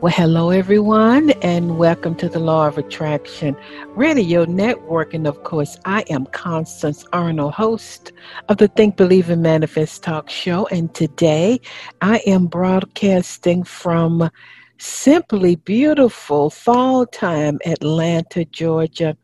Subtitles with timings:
[0.00, 3.54] Well, hello, everyone, and welcome to the Law of Attraction
[3.88, 5.12] Radio Network.
[5.12, 8.12] And of course, I am Constance Arnold, host
[8.48, 10.66] of the Think, Believe, and Manifest Talk Show.
[10.68, 11.60] And today
[12.00, 14.30] I am broadcasting from
[14.78, 19.18] simply beautiful fall time, Atlanta, Georgia.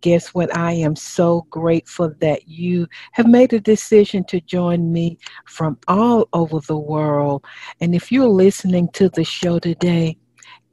[0.00, 0.56] Guess what?
[0.56, 6.28] I am so grateful that you have made a decision to join me from all
[6.32, 7.44] over the world.
[7.80, 10.16] And if you're listening to the show today,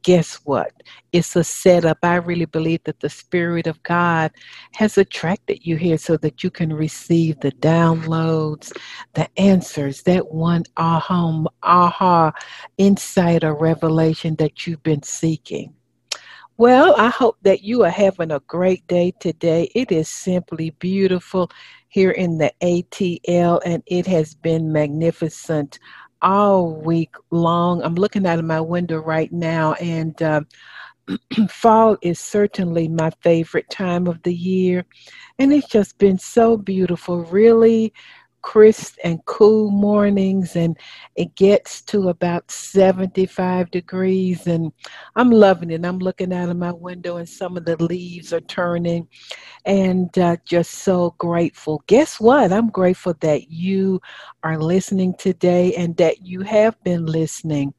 [0.08, 0.72] guess what?
[1.12, 1.98] It's a setup.
[2.02, 4.30] I really believe that the Spirit of God
[4.72, 8.72] has attracted you here so that you can receive the downloads,
[9.12, 12.32] the answers, that one aha, aha
[12.78, 15.74] insight or revelation that you've been seeking.
[16.56, 19.70] Well, I hope that you are having a great day today.
[19.74, 21.50] It is simply beautiful
[21.88, 25.78] here in the ATL, and it has been magnificent
[26.22, 27.82] all week long.
[27.82, 30.40] I'm looking out of my window right now, and uh,
[31.48, 34.84] fall is certainly my favorite time of the year.
[35.38, 37.92] And it's just been so beautiful, really,
[38.48, 40.74] crisp and cool mornings and
[41.16, 44.72] it gets to about 75 degrees and
[45.16, 45.84] i'm loving it.
[45.84, 49.06] I'm looking out of my window and some of the leaves are turning
[49.66, 51.82] and uh, just so grateful.
[51.88, 52.50] Guess what?
[52.50, 54.00] I'm grateful that you
[54.42, 57.74] are listening today and that you have been listening.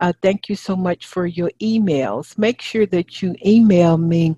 [0.00, 2.36] Uh, thank you so much for your emails.
[2.36, 4.36] Make sure that you email me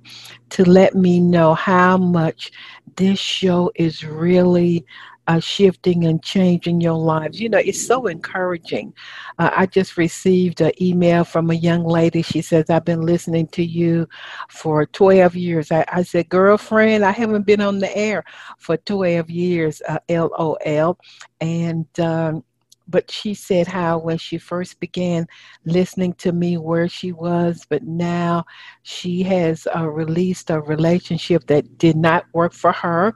[0.51, 2.53] to let me know how much
[2.97, 4.85] this show is really
[5.29, 7.41] uh, shifting and changing your lives.
[7.41, 8.93] You know, it's so encouraging.
[9.39, 12.23] Uh, I just received an email from a young lady.
[12.23, 14.09] She says, I've been listening to you
[14.49, 15.71] for 12 years.
[15.71, 18.25] I, I said, Girlfriend, I haven't been on the air
[18.59, 20.99] for 12 years, uh, LOL.
[21.41, 22.45] And, um,
[22.89, 25.27] but she said how when she first began
[25.65, 28.45] listening to me where she was but now
[28.83, 33.15] she has uh, released a relationship that did not work for her.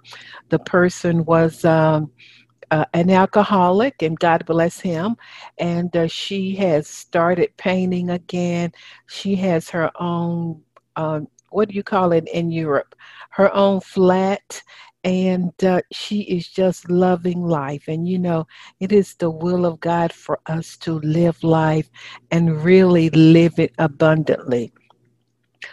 [0.49, 2.11] The person was um,
[2.71, 5.17] uh, an alcoholic and god bless him
[5.59, 8.73] and uh, she has started painting again.
[9.07, 10.63] She has her own
[10.97, 12.95] um, what do you call it in europe?
[13.31, 14.63] Her own flat
[15.07, 17.87] and uh, she is just loving life.
[17.89, 18.49] And you know,
[18.81, 21.89] it is the will of God for us to live life
[22.33, 24.73] and really live it abundantly.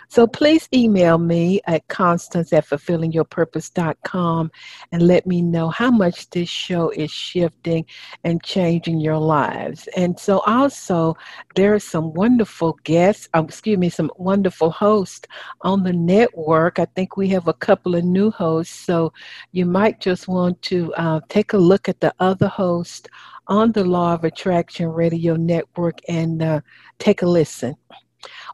[0.09, 4.51] So please email me at constance at fulfillingyourpurpose.com
[4.91, 7.85] and let me know how much this show is shifting
[8.23, 9.88] and changing your lives.
[9.95, 11.16] And so also
[11.55, 15.27] there are some wonderful guests, um, excuse me, some wonderful hosts
[15.61, 16.79] on the network.
[16.79, 19.13] I think we have a couple of new hosts, so
[19.51, 23.07] you might just want to uh, take a look at the other hosts
[23.47, 26.61] on the Law of Attraction Radio Network and uh,
[27.00, 27.75] take a listen.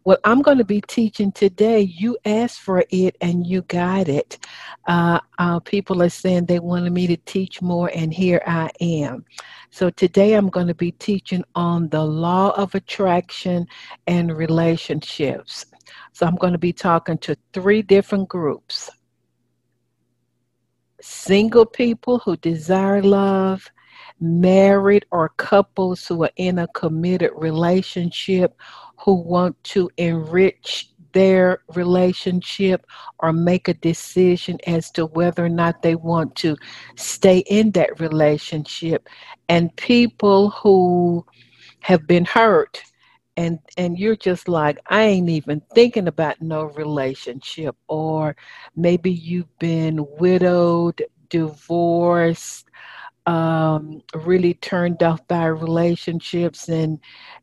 [0.03, 4.37] What I'm going to be teaching today, you asked for it and you got it.
[4.87, 9.25] Uh, uh, people are saying they wanted me to teach more, and here I am.
[9.71, 13.67] So today I'm going to be teaching on the law of attraction
[14.07, 15.65] and relationships.
[16.13, 18.89] So I'm going to be talking to three different groups
[21.01, 23.71] single people who desire love,
[24.19, 28.55] married or couples who are in a committed relationship
[28.97, 32.85] who want to enrich their relationship
[33.19, 36.55] or make a decision as to whether or not they want to
[36.95, 39.07] stay in that relationship.
[39.47, 41.25] And people who
[41.81, 42.83] have been hurt
[43.37, 48.35] and and you're just like I ain't even thinking about no relationship or
[48.75, 52.69] maybe you've been widowed divorced
[53.29, 56.99] um, really turned off by relationships and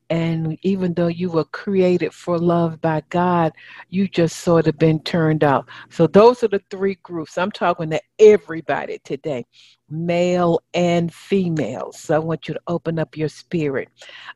[0.08, 3.52] and even though you were created for love by God,
[3.90, 5.66] you just sort of been turned off.
[5.90, 7.36] So those are the three groups.
[7.36, 9.44] I'm talking to everybody today,
[9.90, 11.90] male and female.
[11.92, 13.88] So I want you to open up your spirit.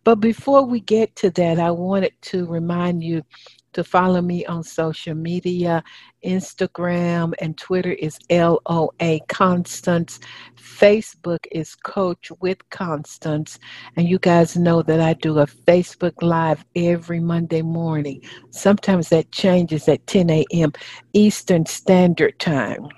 [0.02, 3.22] But before we get to that, I wanted to remind you
[3.72, 5.82] to follow me on social media.
[6.24, 10.20] Instagram and Twitter is LOA Constance.
[10.56, 13.58] Facebook is Coach with Constance.
[13.96, 18.22] And you guys know that I do a Facebook Live every Monday morning.
[18.50, 20.72] Sometimes that changes at 10 a.m.
[21.12, 22.88] Eastern Standard Time.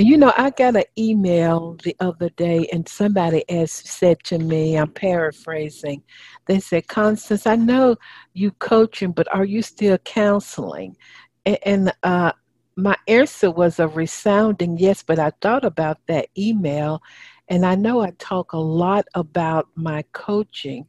[0.00, 4.76] You know, I got an email the other day, and somebody has said to me,
[4.76, 6.04] I'm paraphrasing,
[6.46, 7.96] they said, Constance, I know
[8.32, 10.96] you coaching, but are you still counseling?
[11.44, 12.30] And, and uh,
[12.76, 17.02] my answer was a resounding yes, but I thought about that email,
[17.48, 20.86] and I know I talk a lot about my coaching,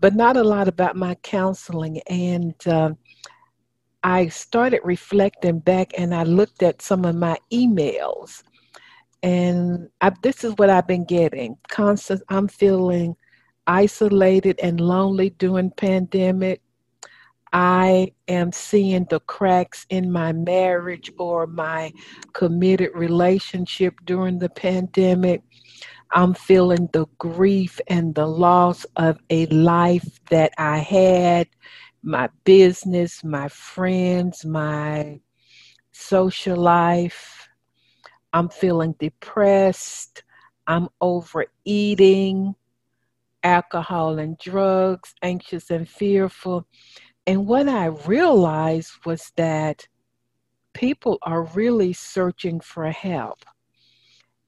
[0.00, 2.02] but not a lot about my counseling.
[2.10, 2.90] And uh,
[4.02, 8.42] I started reflecting back and I looked at some of my emails
[9.22, 11.56] and I, this is what I've been getting.
[11.68, 13.16] Constance, I'm feeling
[13.66, 16.62] isolated and lonely during pandemic.
[17.52, 21.92] I am seeing the cracks in my marriage or my
[22.32, 25.42] committed relationship during the pandemic.
[26.12, 31.48] I'm feeling the grief and the loss of a life that I had,
[32.02, 35.20] my business, my friends, my
[35.92, 37.39] social life
[38.32, 40.22] I'm feeling depressed.
[40.66, 42.54] I'm overeating,
[43.42, 46.66] alcohol and drugs, anxious and fearful.
[47.26, 49.86] And what I realized was that
[50.74, 53.44] people are really searching for help.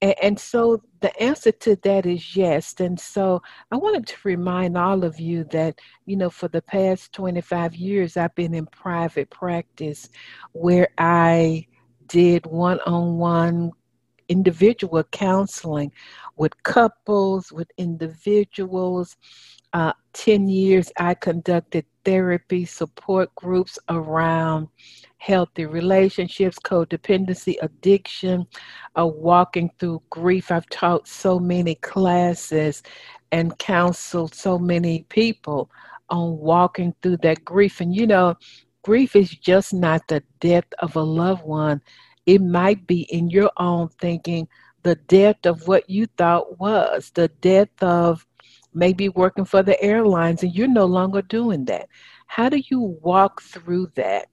[0.01, 2.73] And, and, so the answer to that is yes.
[2.79, 3.41] And so
[3.71, 8.17] I wanted to remind all of you that, you know, for the past 25 years,
[8.17, 10.09] I've been in private practice
[10.51, 11.67] where I
[12.07, 13.71] did one on one
[14.29, 15.91] individual counseling
[16.35, 19.17] with couples, with individuals.
[19.73, 24.67] Uh, 10 years I conducted therapy support groups around
[25.17, 28.45] healthy relationships, codependency, addiction,
[28.99, 30.51] uh, walking through grief.
[30.51, 32.83] I've taught so many classes
[33.31, 35.71] and counseled so many people
[36.09, 37.81] on walking through that grief.
[37.81, 38.35] And you know,
[38.83, 41.81] grief is just not the death of a loved one,
[42.25, 44.47] it might be in your own thinking
[44.83, 48.25] the death of what you thought was, the death of
[48.73, 51.87] maybe working for the airlines and you're no longer doing that.
[52.27, 54.27] How do you walk through that?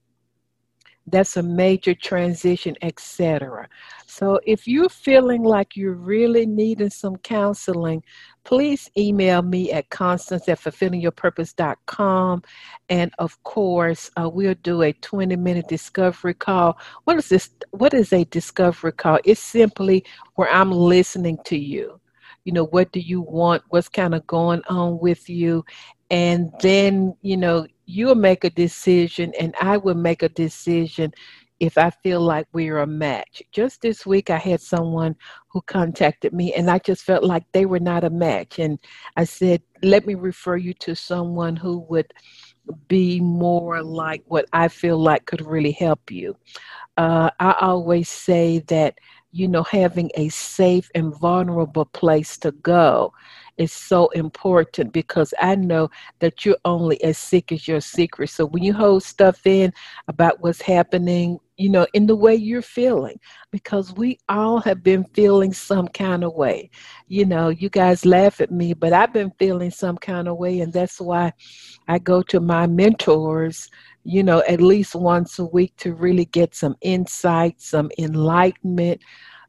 [1.07, 3.69] That's a major transition, etc.
[4.07, 8.03] So if you're feeling like you're really needing some counseling,
[8.45, 12.43] please email me at constance at fulfillingyourpurpose.com.
[12.89, 16.79] And of course, uh, we'll do a 20 minute discovery call.
[17.05, 17.51] What is this?
[17.71, 19.19] What is a discovery call?
[19.25, 20.05] It's simply
[20.35, 22.01] where I'm listening to you.
[22.45, 23.63] You know, what do you want?
[23.69, 25.65] What's kind of going on with you?
[26.11, 31.13] And then, you know, you'll make a decision and I will make a decision
[31.59, 33.43] if I feel like we're a match.
[33.53, 35.15] Just this week, I had someone
[35.49, 38.59] who contacted me, and I just felt like they were not a match.
[38.59, 38.79] And
[39.17, 42.13] I said, let me refer you to someone who would
[42.89, 46.35] be more like what I feel like could really help you.
[46.97, 48.99] Uh, I always say that,
[49.33, 53.13] you know, having a safe and vulnerable place to go
[53.61, 55.91] is so important because I know
[56.21, 58.31] that you're only as sick as your secret.
[58.31, 59.71] So when you hold stuff in
[60.09, 63.21] about what's happening, you know, in the way you're feeling,
[63.51, 66.71] because we all have been feeling some kind of way.
[67.09, 70.61] You know, you guys laugh at me, but I've been feeling some kind of way,
[70.61, 71.35] and that's why
[71.87, 73.69] I go to my mentors
[74.03, 78.99] you know, at least once a week to really get some insight, some enlightenment,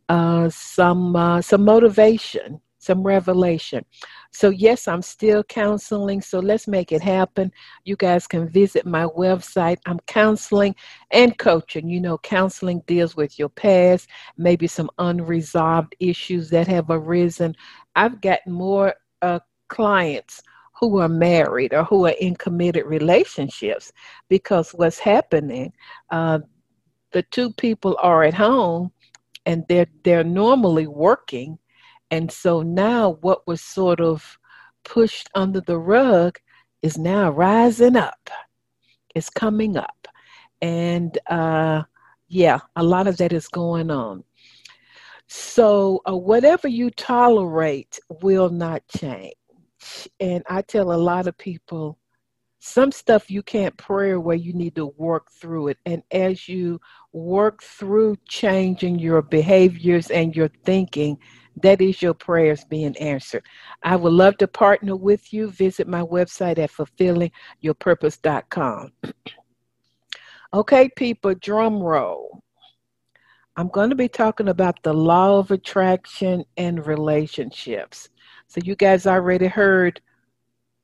[0.10, 3.86] uh, some uh, some motivation some revelation.
[4.32, 6.22] So, yes, I'm still counseling.
[6.22, 7.52] So, let's make it happen.
[7.86, 9.78] You guys can visit my website.
[9.86, 10.76] I'm counseling
[11.12, 11.88] and coaching.
[11.88, 17.56] You know, counseling deals with your past, maybe some unresolved issues that have arisen.
[17.96, 20.42] I've got more uh, clients
[20.80, 23.92] who are married or who are in committed relationships
[24.30, 25.72] because what's happening,
[26.10, 26.40] uh,
[27.12, 28.92] the two people are at home
[29.46, 31.58] and they're they're normally working
[32.12, 34.38] and so now what was sort of
[34.84, 36.38] pushed under the rug
[36.82, 38.30] is now rising up.
[39.16, 40.08] It's coming up.
[40.62, 41.84] And uh,
[42.28, 44.24] yeah, a lot of that is going on.
[45.28, 49.34] So uh, whatever you tolerate will not change.
[50.20, 51.98] And I tell a lot of people
[52.64, 55.78] some stuff you can't pray away, you need to work through it.
[55.86, 56.80] And as you
[57.12, 61.18] work through changing your behaviors and your thinking,
[61.58, 63.44] that is your prayers being answered.
[63.84, 65.50] I would love to partner with you.
[65.50, 68.92] Visit my website at fulfillingyourpurpose.com.
[70.54, 72.44] Okay, people, drum roll.
[73.56, 78.10] I'm going to be talking about the law of attraction and relationships.
[78.48, 80.02] So, you guys already heard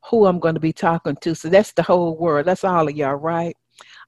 [0.05, 1.35] who I'm going to be talking to.
[1.35, 2.45] So, that's the whole world.
[2.45, 3.57] That's all of y'all, right?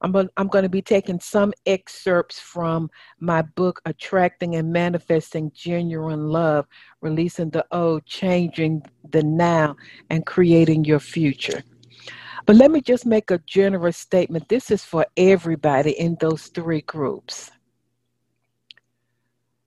[0.01, 2.89] I'm, I'm going to be taking some excerpts from
[3.19, 6.67] my book, Attracting and Manifesting Genuine Love,
[7.01, 9.75] Releasing the Old, Changing the Now,
[10.09, 11.63] and Creating Your Future.
[12.45, 14.49] But let me just make a generous statement.
[14.49, 17.51] This is for everybody in those three groups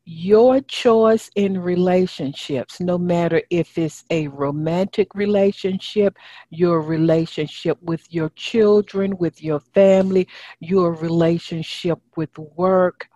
[0.05, 6.17] your choice in relationships, no matter if it's a romantic relationship,
[6.51, 10.27] your relationship with your children, with your family,
[10.61, 13.09] your relationship with work,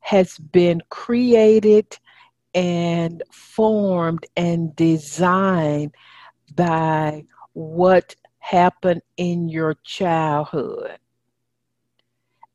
[0.00, 1.98] has been created
[2.54, 5.92] and formed and designed
[6.54, 10.98] by what happened in your childhood.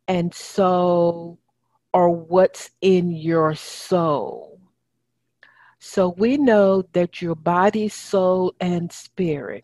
[0.07, 1.39] And so
[1.93, 4.59] or what's in your soul.
[5.79, 9.63] So we know that your body, soul, and spirit.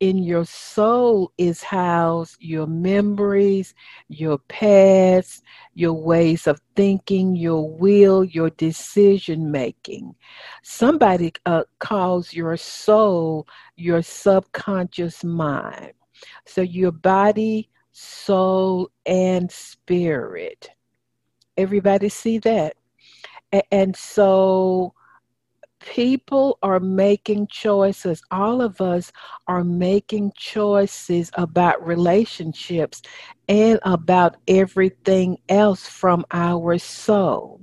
[0.00, 3.72] in your soul is housed your memories,
[4.08, 5.44] your past,
[5.74, 10.16] your ways of thinking, your will, your decision making.
[10.62, 15.92] Somebody uh, calls your soul your subconscious mind.
[16.44, 20.70] So your body, soul, and spirit
[21.56, 22.76] Everybody see that?
[23.72, 24.94] And so
[25.80, 28.22] people are making choices.
[28.30, 29.12] All of us
[29.48, 33.02] are making choices about relationships
[33.48, 37.60] and about everything else from our soul.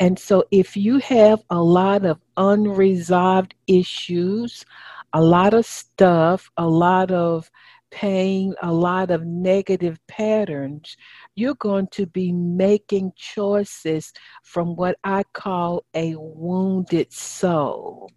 [0.00, 4.64] And so, if you have a lot of unresolved issues,
[5.12, 7.50] a lot of stuff, a lot of
[7.94, 10.96] pain, a lot of negative patterns,
[11.36, 18.10] you're going to be making choices from what I call a wounded soul.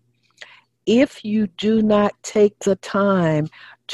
[0.88, 3.50] If you do not take the time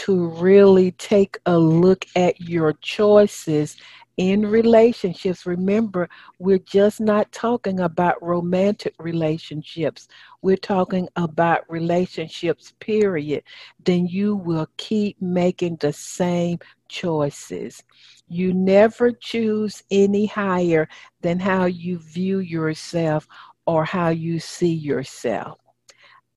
[0.05, 3.75] to really take a look at your choices
[4.17, 10.07] in relationships, remember, we're just not talking about romantic relationships.
[10.41, 13.43] We're talking about relationships, period.
[13.83, 17.83] Then you will keep making the same choices.
[18.27, 20.87] You never choose any higher
[21.21, 23.27] than how you view yourself
[23.65, 25.62] or how you see yourself.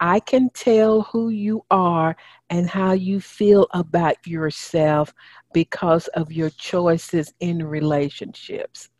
[0.00, 2.16] I can tell who you are
[2.50, 5.14] and how you feel about yourself
[5.52, 8.90] because of your choices in relationships.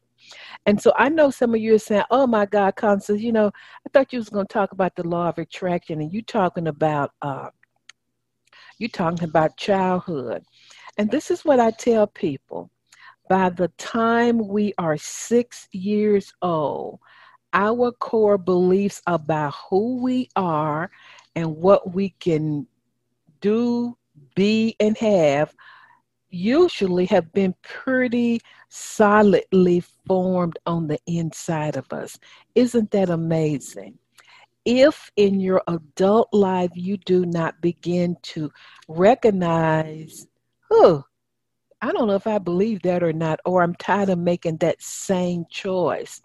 [0.64, 3.48] And so I know some of you are saying, "Oh my God, Constance, you know,
[3.48, 6.66] I thought you was going to talk about the law of attraction, and you talking
[6.66, 7.50] about uh,
[8.78, 10.42] you talking about childhood."
[10.98, 12.70] And this is what I tell people:
[13.28, 16.98] by the time we are six years old,
[17.56, 20.90] our core beliefs about who we are
[21.34, 22.66] and what we can
[23.40, 23.96] do,
[24.34, 25.54] be, and have
[26.28, 32.18] usually have been pretty solidly formed on the inside of us.
[32.54, 33.98] Isn't that amazing?
[34.66, 38.50] If in your adult life you do not begin to
[38.86, 40.26] recognize,
[40.70, 41.04] oh,
[41.80, 44.82] I don't know if I believe that or not, or I'm tired of making that
[44.82, 46.20] same choice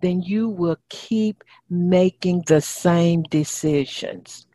[0.00, 4.46] then you will keep making the same decisions.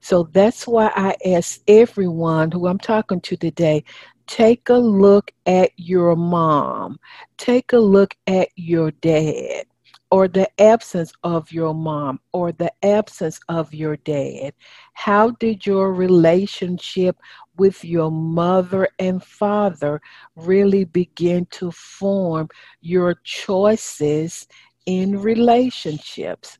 [0.00, 3.84] So that's why I ask everyone who I'm talking to today
[4.26, 6.98] take a look at your mom,
[7.36, 9.64] take a look at your dad,
[10.10, 14.54] or the absence of your mom, or the absence of your dad.
[14.94, 17.16] How did your relationship
[17.56, 20.00] with your mother and father
[20.36, 22.48] really begin to form
[22.80, 24.46] your choices
[24.86, 26.58] in relationships.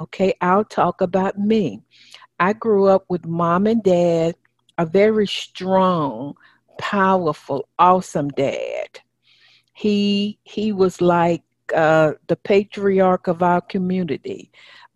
[0.00, 1.82] Okay, I'll talk about me.
[2.38, 4.34] I grew up with mom and dad,
[4.78, 6.34] a very strong,
[6.78, 9.00] powerful, awesome dad.
[9.74, 11.42] He he was like
[11.74, 14.50] uh, the patriarch of our community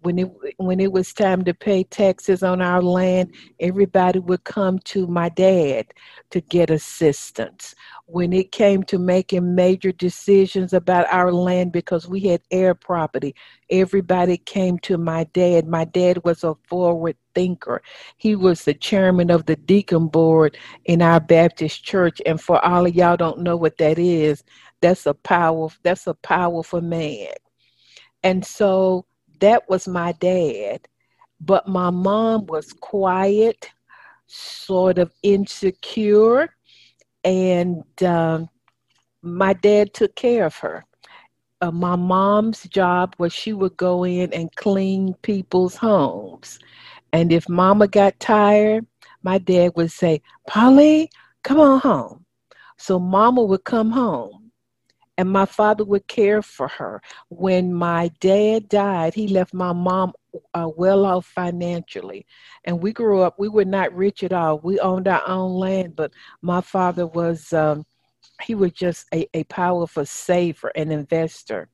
[0.04, 4.78] when it when it was time to pay taxes on our land, everybody would come
[4.80, 5.86] to my dad
[6.30, 7.74] to get assistance.
[8.06, 13.34] When it came to making major decisions about our land because we had heir property,
[13.70, 15.66] everybody came to my dad.
[15.66, 17.82] My dad was a forward thinker.
[18.18, 22.86] He was the chairman of the deacon board in our Baptist church and for all
[22.86, 24.44] of y'all don't know what that is,
[24.82, 27.32] that's a power that's a powerful man.
[28.22, 29.06] And so
[29.44, 30.88] that was my dad.
[31.40, 33.70] But my mom was quiet,
[34.26, 36.56] sort of insecure,
[37.24, 38.48] and um,
[39.22, 40.86] my dad took care of her.
[41.60, 46.58] Uh, my mom's job was she would go in and clean people's homes.
[47.12, 48.86] And if mama got tired,
[49.22, 51.10] my dad would say, Polly,
[51.42, 52.24] come on home.
[52.78, 54.43] So mama would come home
[55.16, 57.00] and my father would care for her.
[57.28, 60.12] When my dad died, he left my mom
[60.54, 62.26] uh, well off financially.
[62.64, 64.58] And we grew up, we were not rich at all.
[64.58, 67.84] We owned our own land, but my father was, um,
[68.42, 71.68] he was just a, a powerful saver and investor.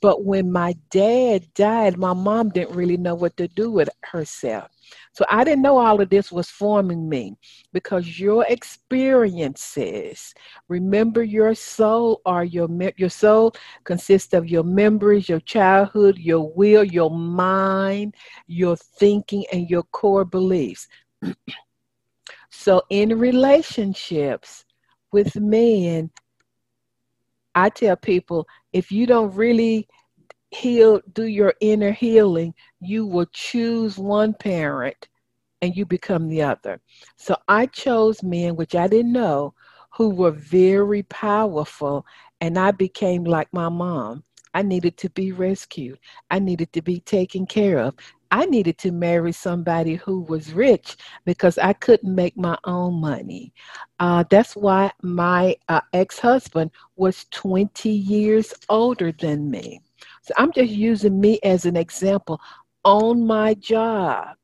[0.00, 4.71] But when my dad died, my mom didn't really know what to do with herself.
[5.12, 7.36] So I didn't know all of this was forming me
[7.72, 10.34] because your experiences,
[10.68, 16.84] remember your soul or your your soul consists of your memories, your childhood, your will,
[16.84, 18.14] your mind,
[18.46, 20.88] your thinking and your core beliefs.
[22.50, 24.64] so in relationships
[25.12, 26.10] with men,
[27.54, 29.86] I tell people if you don't really
[30.54, 35.08] heal, do your inner healing, you will choose one parent
[35.62, 36.80] and you become the other.
[37.16, 39.54] So I chose men, which I didn't know,
[39.90, 42.06] who were very powerful,
[42.40, 44.24] and I became like my mom.
[44.54, 45.98] I needed to be rescued.
[46.30, 47.94] I needed to be taken care of.
[48.30, 53.52] I needed to marry somebody who was rich because I couldn't make my own money.
[54.00, 59.80] Uh, that's why my uh, ex husband was 20 years older than me.
[60.22, 62.40] So I'm just using me as an example.
[62.84, 64.36] On my job,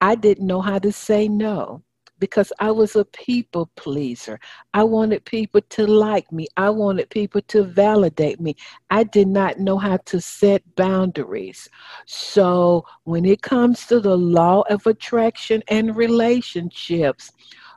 [0.00, 1.82] I didn't know how to say no
[2.18, 4.40] because I was a people pleaser.
[4.72, 6.46] I wanted people to like me.
[6.56, 8.56] I wanted people to validate me.
[8.90, 11.68] I did not know how to set boundaries.
[12.06, 17.30] So when it comes to the law of attraction and relationships,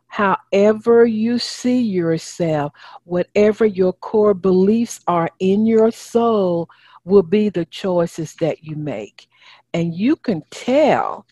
[0.07, 2.71] however you see yourself,
[3.03, 6.69] whatever your core beliefs are in your soul,
[7.07, 9.27] will be the choices that you make.
[9.73, 11.25] And you can tell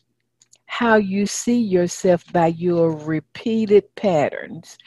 [0.65, 4.77] how you see yourself by your repeated patterns.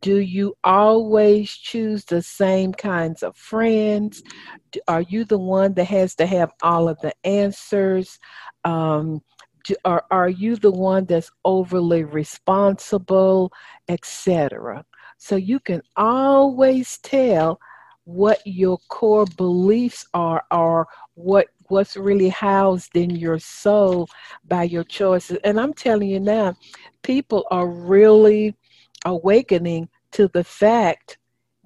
[0.00, 4.22] Do you always choose the same kinds of friends?
[4.86, 8.18] Are you the one that has to have all of the answers?
[8.64, 9.20] Um,
[9.64, 13.52] do, are, are you the one that's overly responsible,
[13.88, 14.84] etc.?
[15.18, 17.60] So you can always tell
[18.08, 24.08] what your core beliefs are or what what's really housed in your soul
[24.46, 25.36] by your choices.
[25.44, 26.56] And I'm telling you now,
[27.02, 28.56] people are really
[29.04, 31.18] awakening to the fact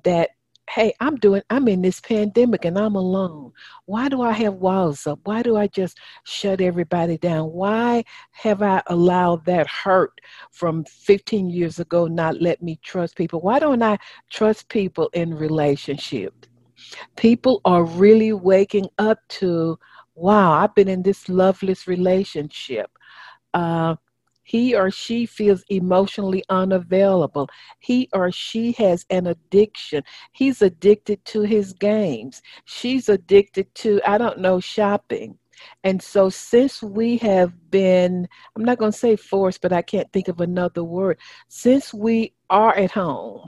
[0.02, 0.31] that
[0.74, 3.52] hey, I'm doing, I'm in this pandemic and I'm alone.
[3.85, 5.20] Why do I have walls up?
[5.24, 7.52] Why do I just shut everybody down?
[7.52, 10.18] Why have I allowed that hurt
[10.50, 13.42] from 15 years ago not let me trust people?
[13.42, 13.98] Why don't I
[14.30, 16.48] trust people in relationships?
[17.16, 19.78] People are really waking up to
[20.14, 22.90] wow, I've been in this loveless relationship.
[23.54, 23.96] Uh,
[24.42, 27.48] he or she feels emotionally unavailable.
[27.81, 30.02] He or she has an addiction.
[30.33, 32.42] He's addicted to his games.
[32.64, 35.38] She's addicted to, I don't know, shopping.
[35.85, 38.26] And so, since we have been,
[38.57, 42.35] I'm not going to say forced, but I can't think of another word, since we
[42.50, 43.46] are at home,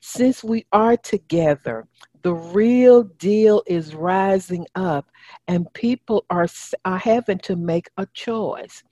[0.00, 1.88] since we are together,
[2.22, 5.10] the real deal is rising up
[5.46, 6.48] and people are,
[6.84, 8.82] are having to make a choice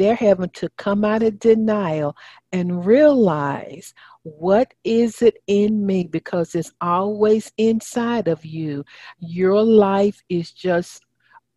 [0.00, 2.16] they're having to come out of denial
[2.52, 6.04] and realize what is it in me?
[6.04, 8.82] Because it's always inside of you.
[9.18, 11.04] Your life is just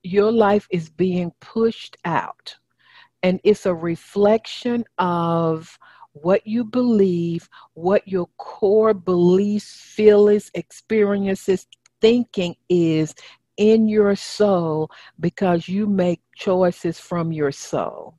[0.03, 2.53] your life is being pushed out.
[3.21, 5.79] And it's a reflection of
[6.11, 11.65] what you believe, what your core beliefs, feelings, experiences,
[12.01, 13.15] thinking is
[13.55, 18.15] in your soul because you make choices from your soul.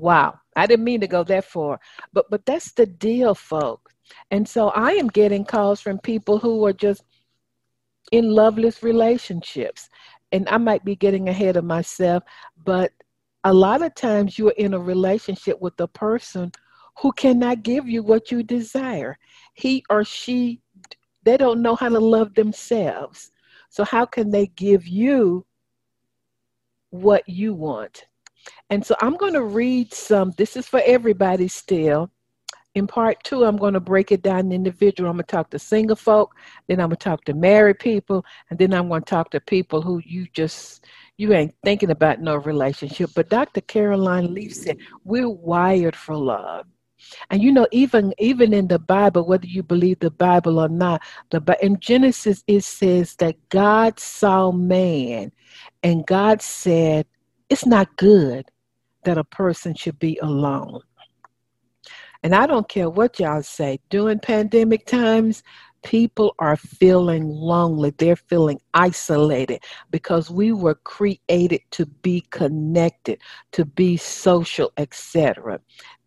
[0.00, 1.78] Wow, I didn't mean to go that far,
[2.14, 3.94] but but that's the deal, folks.
[4.30, 7.04] And so I am getting calls from people who are just
[8.10, 9.90] in loveless relationships.
[10.32, 12.22] And I might be getting ahead of myself,
[12.64, 12.92] but
[13.44, 16.50] a lot of times you're in a relationship with a person
[17.00, 19.18] who cannot give you what you desire.
[19.54, 20.62] He or she,
[21.24, 23.32] they don't know how to love themselves.
[23.68, 25.44] So, how can they give you
[26.90, 28.06] what you want?
[28.70, 32.10] And so, I'm going to read some, this is for everybody still.
[32.76, 35.10] In part two, I'm going to break it down individual.
[35.10, 36.36] I'm going to talk to single folk,
[36.68, 39.40] then I'm going to talk to married people, and then I'm going to talk to
[39.40, 43.10] people who you just you ain't thinking about no relationship.
[43.14, 43.60] But Dr.
[43.60, 46.66] Caroline Leaf said, we're wired for love.
[47.28, 51.02] And you know, even even in the Bible, whether you believe the Bible or not,
[51.30, 55.32] the in Genesis it says that God saw man,
[55.82, 57.06] and God said,
[57.50, 58.46] "It's not good
[59.04, 60.80] that a person should be alone."
[62.22, 63.80] And I don't care what y'all say.
[63.88, 65.42] During pandemic times,
[65.82, 67.90] people are feeling lonely.
[67.90, 73.20] They're feeling isolated because we were created to be connected
[73.52, 75.60] to be social etc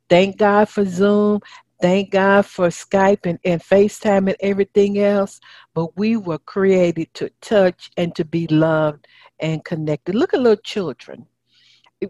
[0.10, 1.40] thank god for zoom.
[1.82, 5.40] Thank god for skype and, and facetime and everything else.
[5.74, 9.08] But we were created to touch and to be loved
[9.40, 10.16] and connected.
[10.16, 11.26] Look at little children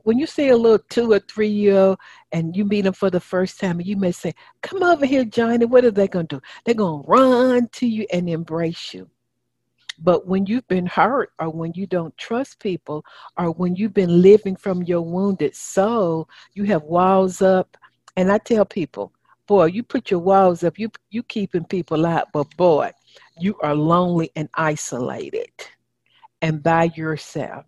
[0.03, 1.99] when you see a little two or three year old
[2.31, 5.65] and you meet them for the first time, you may say, Come over here, Johnny.
[5.65, 6.41] What are they going to do?
[6.65, 9.09] They're going to run to you and embrace you.
[9.99, 13.05] But when you've been hurt, or when you don't trust people,
[13.37, 17.77] or when you've been living from your wounded soul, you have walls up.
[18.17, 19.13] And I tell people,
[19.47, 22.91] boy, you put your walls up, you you keeping people out, but boy,
[23.39, 25.51] you are lonely and isolated
[26.43, 27.65] and by yourself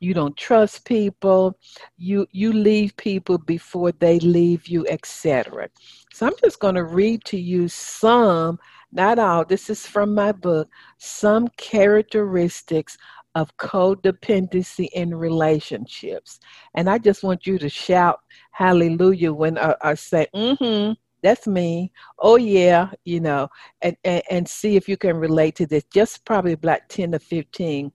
[0.00, 1.58] you don't trust people.
[1.96, 5.68] You you leave people before they leave you etc
[6.12, 8.58] so i'm just going to read to you some
[8.92, 12.96] not all this is from my book some characteristics
[13.34, 16.40] of codependency in relationships.
[16.74, 18.20] And i just want you to shout
[18.52, 20.92] hallelujah when i, I say mm-hmm
[21.26, 23.48] that's me oh yeah you know
[23.82, 25.82] and, and, and see if you can relate to this.
[25.92, 27.90] Just probably about 10 to 15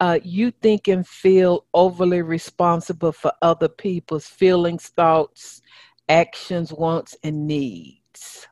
[0.00, 5.60] uh, you think and feel overly responsible for other people's feelings thoughts
[6.08, 8.48] actions wants and needs.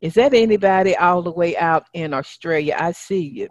[0.00, 2.74] Is that anybody all the way out in australia?
[2.76, 3.48] I see you.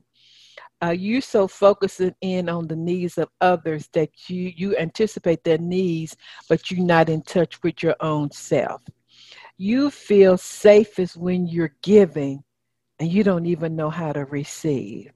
[0.83, 5.57] Uh, you so focusing in on the needs of others that you you anticipate their
[5.57, 6.15] needs
[6.47, 8.83] but you're not in touch with your own self
[9.57, 12.43] you feel safest when you're giving
[12.99, 15.11] and you don't even know how to receive.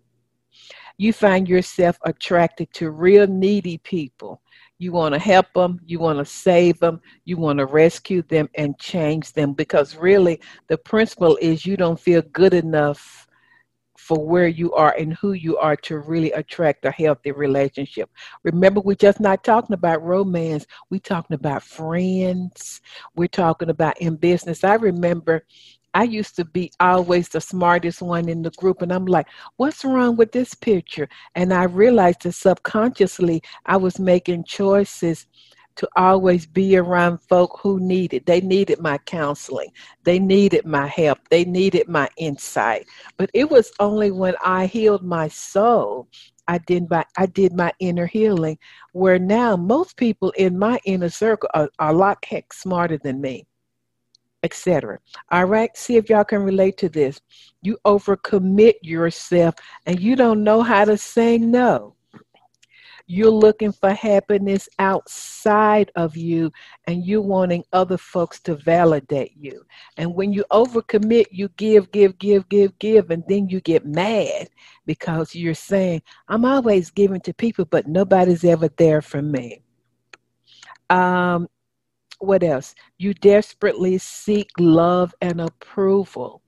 [0.97, 4.41] You find yourself attracted to real needy people.
[4.77, 8.49] You want to help them, you want to save them, you want to rescue them
[8.55, 13.27] and change them because really the principle is you don't feel good enough
[14.01, 18.09] for where you are and who you are to really attract a healthy relationship.
[18.43, 22.81] Remember, we're just not talking about romance, we're talking about friends,
[23.15, 24.63] we're talking about in business.
[24.63, 25.45] I remember
[25.93, 29.85] I used to be always the smartest one in the group, and I'm like, what's
[29.85, 31.07] wrong with this picture?
[31.35, 35.27] And I realized that subconsciously I was making choices
[35.75, 38.25] to always be around folk who needed.
[38.25, 39.69] They needed my counseling.
[40.03, 41.19] They needed my help.
[41.29, 42.87] They needed my insight.
[43.17, 46.07] But it was only when I healed my soul
[46.51, 48.57] I did my I did my inner healing,
[48.91, 53.21] where now most people in my inner circle are, are a lot heck smarter than
[53.21, 53.45] me,
[54.43, 54.99] etc.
[55.31, 57.21] All right, see if y'all can relate to this.
[57.61, 59.55] You overcommit yourself,
[59.85, 61.95] and you don't know how to say no.
[63.13, 66.49] You're looking for happiness outside of you
[66.87, 69.65] and you're wanting other folks to validate you.
[69.97, 74.47] And when you overcommit, you give, give, give, give, give, and then you get mad
[74.85, 79.61] because you're saying, I'm always giving to people, but nobody's ever there for me.
[80.89, 81.49] Um,
[82.19, 82.75] what else?
[82.97, 86.41] You desperately seek love and approval.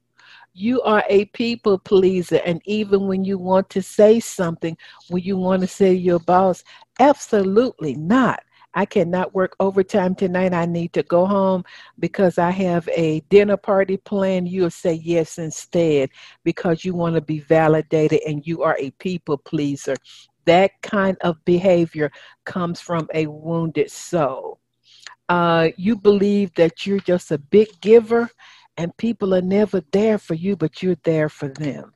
[0.54, 2.40] You are a people pleaser.
[2.46, 4.78] And even when you want to say something,
[5.10, 6.64] when you want to say to your boss,
[7.00, 8.44] absolutely not.
[8.76, 10.54] I cannot work overtime tonight.
[10.54, 11.64] I need to go home
[12.00, 14.48] because I have a dinner party planned.
[14.48, 16.10] You'll say yes instead
[16.44, 19.96] because you want to be validated and you are a people pleaser.
[20.46, 22.12] That kind of behavior
[22.46, 24.60] comes from a wounded soul.
[25.30, 28.30] Uh, you believe that you're just a big giver
[28.78, 31.94] and people are never there for you, but you're there for them.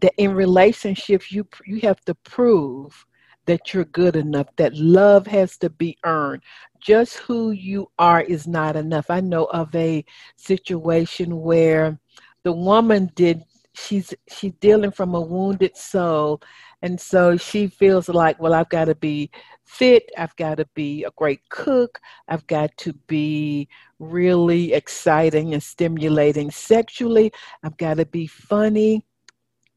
[0.00, 3.06] that in relationships, you you have to prove
[3.46, 4.46] that you're good enough.
[4.56, 6.42] That love has to be earned.
[6.80, 9.10] Just who you are is not enough.
[9.10, 10.04] I know of a
[10.36, 11.98] situation where
[12.44, 13.42] the woman did
[13.74, 16.42] she's she's dealing from a wounded soul
[16.82, 19.30] and so she feels like well i've got to be
[19.64, 23.66] fit i've got to be a great cook i've got to be
[24.02, 29.04] really exciting and stimulating sexually i've got to be funny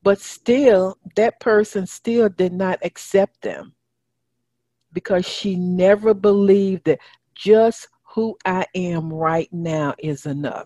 [0.01, 3.73] but still that person still did not accept them
[4.93, 6.99] because she never believed that
[7.35, 10.65] just who i am right now is enough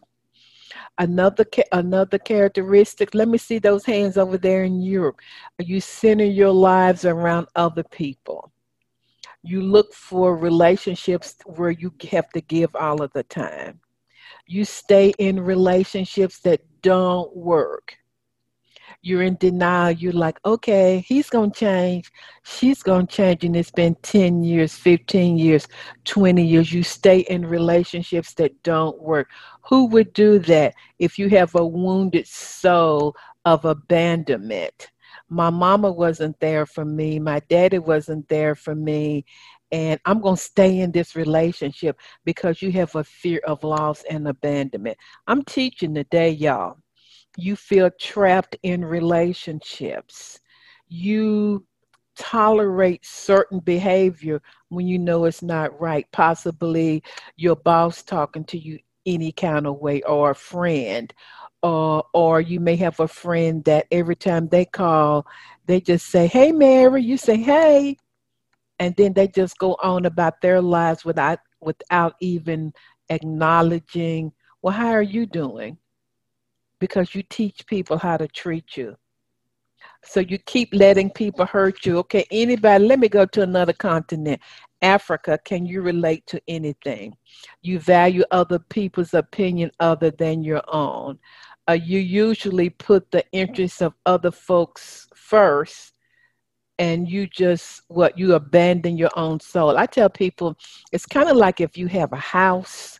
[0.98, 3.16] Another another characteristic.
[3.16, 5.20] Let me see those hands over there in Europe.
[5.58, 8.52] You center your lives around other people.
[9.44, 13.80] You look for relationships where you have to give all of the time.
[14.46, 17.96] You stay in relationships that don't work.
[19.02, 19.92] You're in denial.
[19.92, 22.12] You're like, okay, he's going to change.
[22.44, 23.44] She's going to change.
[23.46, 25.68] And it's been 10 years, 15 years,
[26.04, 26.74] 20 years.
[26.74, 29.30] You stay in relationships that don't work.
[29.70, 34.90] Who would do that if you have a wounded soul of abandonment?
[35.30, 37.20] My mama wasn't there for me.
[37.20, 39.26] My daddy wasn't there for me
[39.72, 44.04] and I'm going to stay in this relationship because you have a fear of loss
[44.10, 44.98] and abandonment.
[45.28, 46.78] I'm teaching today, y'all.
[47.38, 50.40] You feel trapped in relationships.
[50.88, 51.66] You
[52.18, 56.08] tolerate certain behavior when you know it's not right.
[56.12, 57.04] Possibly
[57.38, 61.14] your boss talking to you any kind of way, or a friend,
[61.64, 65.26] uh, or you may have a friend that every time they call,
[65.66, 67.04] they just say, Hey, Mary.
[67.04, 67.98] You say, Hey
[68.80, 72.74] and then they just go on about their lives without without even
[73.10, 75.78] acknowledging well how are you doing?
[76.80, 78.96] Because you teach people how to treat you.
[80.06, 81.98] So you keep letting people hurt you.
[82.00, 84.42] Okay anybody let me go to another continent.
[84.82, 87.16] Africa can you relate to anything?
[87.62, 91.20] You value other people's opinion other than your own
[91.70, 95.94] uh, you usually put the interests of other folks first
[96.80, 99.78] and you just what you abandon your own soul.
[99.78, 100.58] I tell people
[100.92, 103.00] it's kind of like if you have a house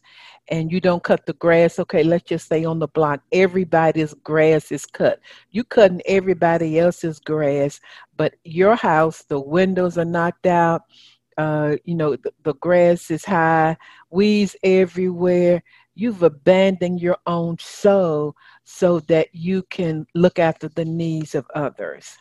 [0.50, 4.72] and you don't cut the grass, okay, let's just say on the block, everybody's grass
[4.72, 5.20] is cut.
[5.50, 7.80] You cutting everybody else's grass,
[8.18, 10.82] but your house, the windows are knocked out,
[11.38, 13.78] uh, you know, the, the grass is high,
[14.12, 15.64] weeds everywhere.
[15.96, 18.36] You've abandoned your own soul
[18.72, 22.18] so that you can look after the needs of others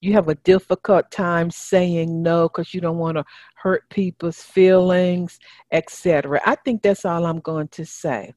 [0.00, 3.24] you have a difficult time saying no because you don't want to
[3.54, 5.38] hurt people's feelings,
[5.72, 6.40] etc.
[6.46, 8.32] I think that's all I'm going to say.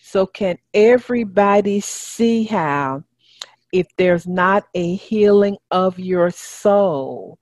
[0.00, 3.04] So, can everybody see how,
[3.72, 7.38] if there's not a healing of your soul,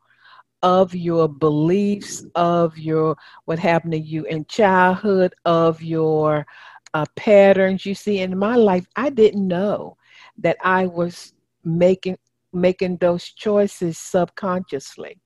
[0.62, 6.46] of your beliefs, of your what happened to you in childhood, of your
[6.94, 9.96] uh, patterns you see in my life, I didn't know
[10.38, 12.18] that I was making
[12.52, 15.18] making those choices subconsciously.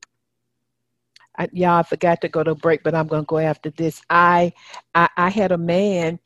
[1.39, 4.01] I, yeah, I forgot to go to break, but I'm going to go after this.
[4.11, 4.53] I,
[4.95, 6.19] I, I had a man,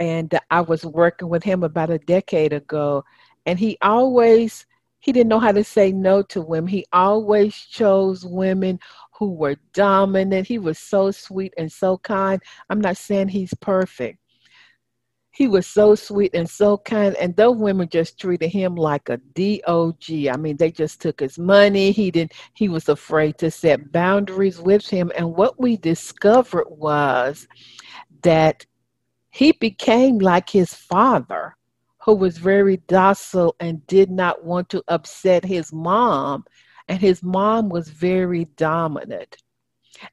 [0.00, 3.04] and I was working with him about a decade ago,
[3.46, 4.66] and he always
[5.00, 6.68] he didn't know how to say no to women.
[6.68, 8.78] He always chose women
[9.12, 10.46] who were dominant.
[10.46, 12.42] He was so sweet and so kind.
[12.68, 14.18] I'm not saying he's perfect,
[15.32, 19.16] he was so sweet and so kind and those women just treated him like a
[19.16, 19.94] dog
[20.28, 21.92] i mean they just took his money.
[21.92, 25.10] He didn't he was afraid to set boundaries with him.
[25.16, 27.46] And what we discovered was
[28.22, 28.66] that
[29.30, 31.56] he became like his father
[32.04, 36.44] who was very docile and did not want to upset his mom.
[36.88, 39.36] And his mom was very dominant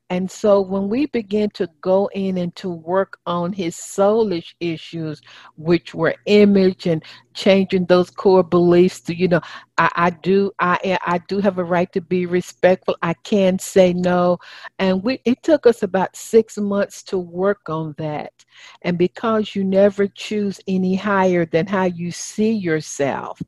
[0.10, 5.22] and so when we begin to go in and to work on his soulish issues,
[5.56, 9.42] which were image and changing those core beliefs to, you know,
[9.78, 12.98] I, I do I I do have a right to be respectful.
[13.02, 14.40] I can say no.
[14.80, 18.34] And we it took us about six months to work on that.
[18.82, 23.42] And because you never choose any higher than how you see yourself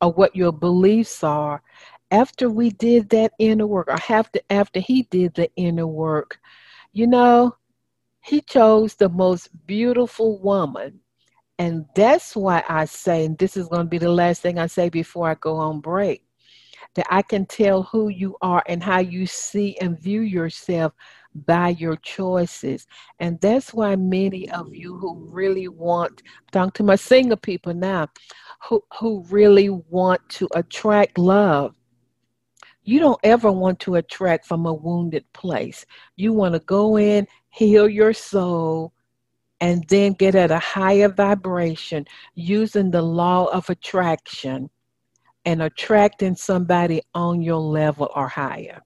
[0.00, 1.62] or what your beliefs are,
[2.10, 6.38] after we did that inner work, or after after he did the inner work,
[6.92, 7.54] you know,
[8.22, 11.00] he chose the most beautiful woman.
[11.58, 14.66] And that's why I say, and this is going to be the last thing I
[14.66, 16.22] say before I go on break,
[16.94, 20.92] that I can tell who you are and how you see and view yourself
[21.46, 22.86] by your choices.
[23.20, 28.08] And that's why many of you who really want, talk to my single people now,
[28.68, 31.74] who, who really want to attract love,
[32.88, 35.84] you don't ever want to attract from a wounded place.
[36.16, 38.94] You want to go in, heal your soul,
[39.60, 44.70] and then get at a higher vibration using the law of attraction
[45.44, 48.80] and attracting somebody on your level or higher.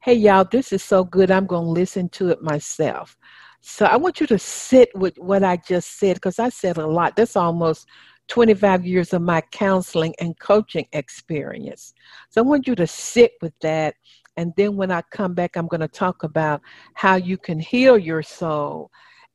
[0.00, 1.32] Hey, y'all, this is so good.
[1.32, 3.16] I'm going to listen to it myself.
[3.60, 6.86] So I want you to sit with what I just said because I said a
[6.86, 7.16] lot.
[7.16, 7.88] That's almost
[8.28, 11.94] 25 years of my counseling and coaching experience.
[12.30, 13.94] So I want you to sit with that.
[14.36, 16.60] And then when I come back, I'm going to talk about
[16.94, 18.90] how you can heal your soul.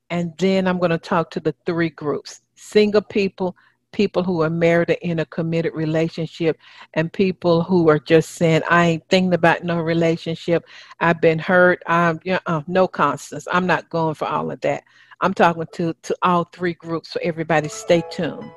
[0.09, 3.55] And then I'm going to talk to the three groups single people,
[3.93, 6.57] people who are married or in a committed relationship
[6.95, 10.65] and people who are just saying, I ain't thinking about no relationship.
[10.99, 11.81] I've been hurt.
[11.87, 13.47] I'm you know, uh, no constance.
[13.51, 14.83] I'm not going for all of that.
[15.21, 18.49] I'm talking to, to all three groups, so everybody stay tuned.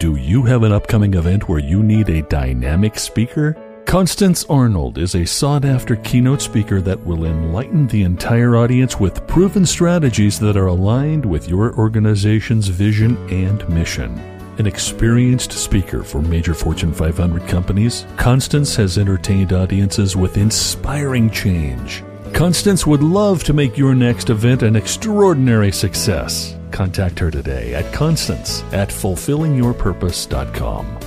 [0.00, 3.56] Do you have an upcoming event where you need a dynamic speaker?
[3.84, 9.26] Constance Arnold is a sought after keynote speaker that will enlighten the entire audience with
[9.26, 14.16] proven strategies that are aligned with your organization's vision and mission.
[14.58, 22.04] An experienced speaker for major Fortune 500 companies, Constance has entertained audiences with inspiring change.
[22.32, 26.56] Constance would love to make your next event an extraordinary success.
[26.70, 30.98] Contact her today at constance at fulfillingyourpurpose.com.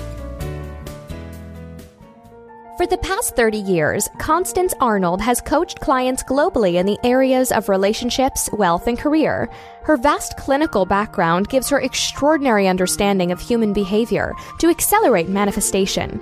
[2.77, 7.69] For the past 30 years, Constance Arnold has coached clients globally in the areas of
[7.69, 9.47] relationships, wealth, and career.
[9.83, 16.19] Her vast clinical background gives her extraordinary understanding of human behavior to accelerate manifestation.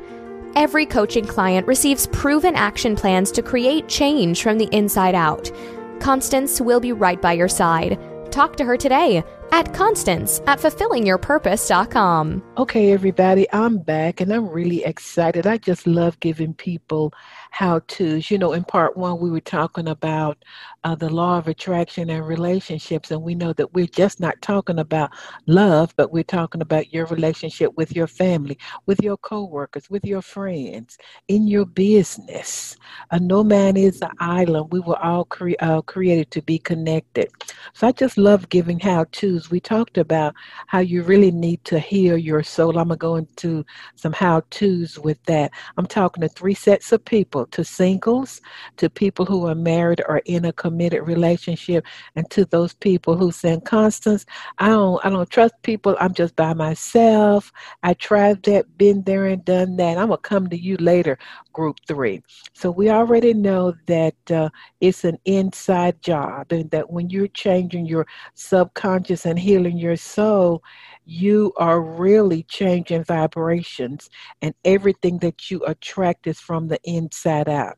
[0.55, 5.51] Every coaching client receives proven action plans to create change from the inside out.
[5.99, 7.99] Constance will be right by your side.
[8.31, 12.43] Talk to her today at Constance at fulfillingyourpurpose.com.
[12.57, 15.47] Okay, everybody, I'm back and I'm really excited.
[15.47, 17.13] I just love giving people
[17.51, 18.29] how to's.
[18.31, 20.37] You know, in part one, we were talking about
[20.83, 24.79] uh, the law of attraction and relationships, and we know that we're just not talking
[24.79, 25.11] about
[25.47, 30.21] love, but we're talking about your relationship with your family, with your coworkers, with your
[30.21, 32.77] friends, in your business.
[33.11, 34.67] Uh, no man is an island.
[34.71, 37.29] We were all cre- uh, created to be connected.
[37.73, 39.51] So I just love giving how to's.
[39.51, 40.33] We talked about
[40.67, 42.77] how you really need to heal your soul.
[42.77, 45.51] I'm going to go into some how to's with that.
[45.77, 48.41] I'm talking to three sets of people people, to singles,
[48.77, 53.31] to people who are married or in a committed relationship, and to those people who
[53.31, 54.25] say, Constance,
[54.57, 55.95] I don't I don't trust people.
[55.99, 57.51] I'm just by myself.
[57.83, 59.97] I tried that, been there and done that.
[59.97, 61.17] I'm gonna come to you later,
[61.59, 62.17] group three.
[62.53, 67.85] So we already know that uh, it's an inside job, and that when you're changing
[67.85, 70.63] your subconscious and healing your soul,
[71.05, 74.09] you are really changing vibrations,
[74.41, 77.77] and everything that you attract is from the inside out.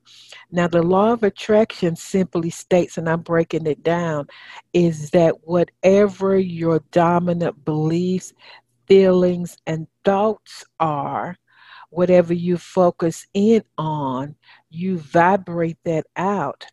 [0.52, 4.28] Now, the law of attraction simply states, and I'm breaking it down,
[4.74, 8.34] is that whatever your dominant beliefs,
[8.88, 11.38] feelings, and thoughts are,
[11.92, 14.36] whatever you focus in on,
[14.72, 16.66] you vibrate that out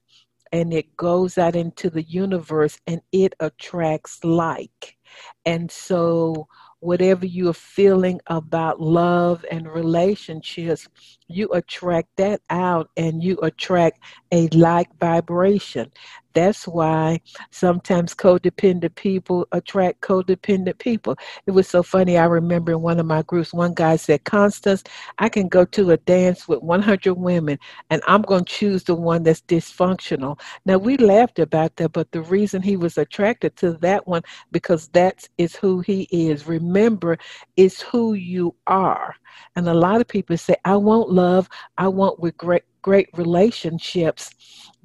[0.53, 4.97] and it goes out into the universe and it attracts like.
[5.45, 6.49] And so,
[6.81, 10.89] whatever you're feeling about love and relationships,
[11.27, 14.01] you attract that out and you attract
[14.33, 15.91] a like vibration.
[16.35, 21.17] That's why sometimes codependent people attract codependent people.
[21.47, 22.19] It was so funny.
[22.19, 24.85] I remember in one of my groups, one guy said, Constance,
[25.19, 27.59] I can go to a dance with 100 women
[27.91, 30.39] and I'm going to choose the one that's dysfunctional.
[30.65, 34.89] Now, we laughed about that, but the reason he was attracted to that one, because
[34.89, 36.47] that is who he is.
[36.47, 37.19] Remember,
[37.57, 39.15] it's who you are.
[39.57, 42.37] And a lot of people say, I want love, I want with
[42.83, 44.35] great, relationships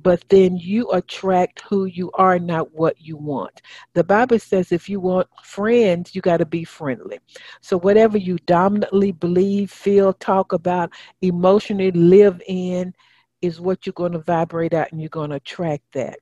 [0.03, 3.61] but then you attract who you are, not what you want.
[3.93, 7.19] The Bible says if you want friends, you got to be friendly.
[7.61, 12.93] So, whatever you dominantly believe, feel, talk about, emotionally live in,
[13.43, 16.17] is what you're going to vibrate out and you're going to attract that.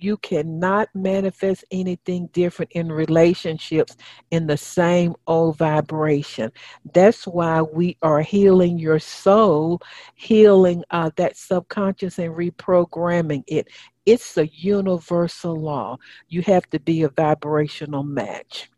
[0.00, 3.94] You cannot manifest anything different in relationships
[4.30, 6.50] in the same old vibration.
[6.94, 9.82] That's why we are healing your soul,
[10.14, 13.68] healing uh, that subconscious and reprogramming it.
[14.06, 15.98] It's a universal law.
[16.28, 18.71] You have to be a vibrational match.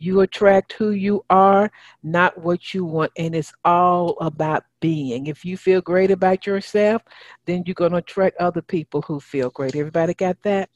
[0.00, 1.70] You attract who you are,
[2.02, 3.12] not what you want.
[3.16, 5.26] And it's all about being.
[5.26, 7.02] If you feel great about yourself,
[7.44, 9.76] then you're going to attract other people who feel great.
[9.76, 10.70] Everybody got that?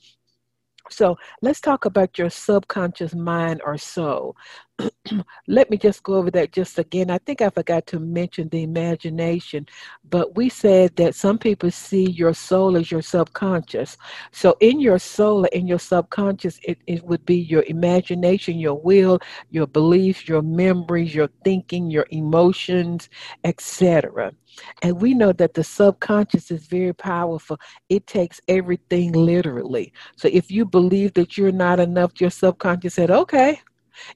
[0.90, 4.36] So let's talk about your subconscious mind or soul.
[5.46, 7.10] Let me just go over that just again.
[7.10, 9.66] I think I forgot to mention the imagination,
[10.08, 13.96] but we said that some people see your soul as your subconscious.
[14.32, 19.20] So in your soul, in your subconscious, it, it would be your imagination, your will,
[19.50, 23.08] your beliefs, your memories, your thinking, your emotions,
[23.44, 24.32] etc.
[24.82, 27.60] And we know that the subconscious is very powerful.
[27.88, 29.92] It takes everything literally.
[30.16, 33.60] So if you believe that you're not enough, your subconscious said, okay.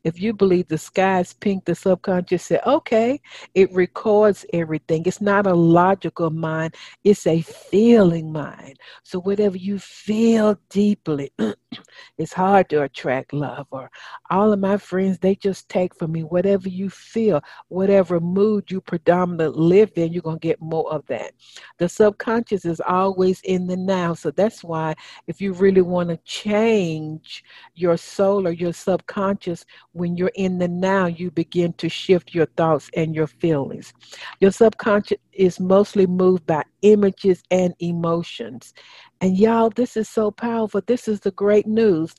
[0.05, 3.21] If you believe the sky is pink, the subconscious said, okay.
[3.55, 5.03] It records everything.
[5.07, 6.75] It's not a logical mind,
[7.05, 8.79] it's a feeling mind.
[9.03, 11.33] So whatever you feel deeply,
[12.17, 13.91] it's hard to attract love or
[14.31, 18.81] all of my friends they just take from me whatever you feel whatever mood you
[18.81, 21.33] predominantly live in you're going to get more of that.
[21.79, 24.95] The subconscious is always in the now so that's why
[25.27, 27.45] if you really want to change
[27.75, 32.47] your soul or your subconscious when you're in the now you begin to shift your
[32.47, 33.93] thoughts and your feelings.
[34.41, 38.75] Your subconscious is mostly moved by images and emotions
[39.21, 40.81] and y'all, this is so powerful.
[40.87, 42.15] This is the great news.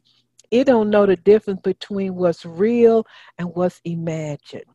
[0.51, 3.05] It don't know the difference between what's real
[3.37, 4.65] and what's imagined.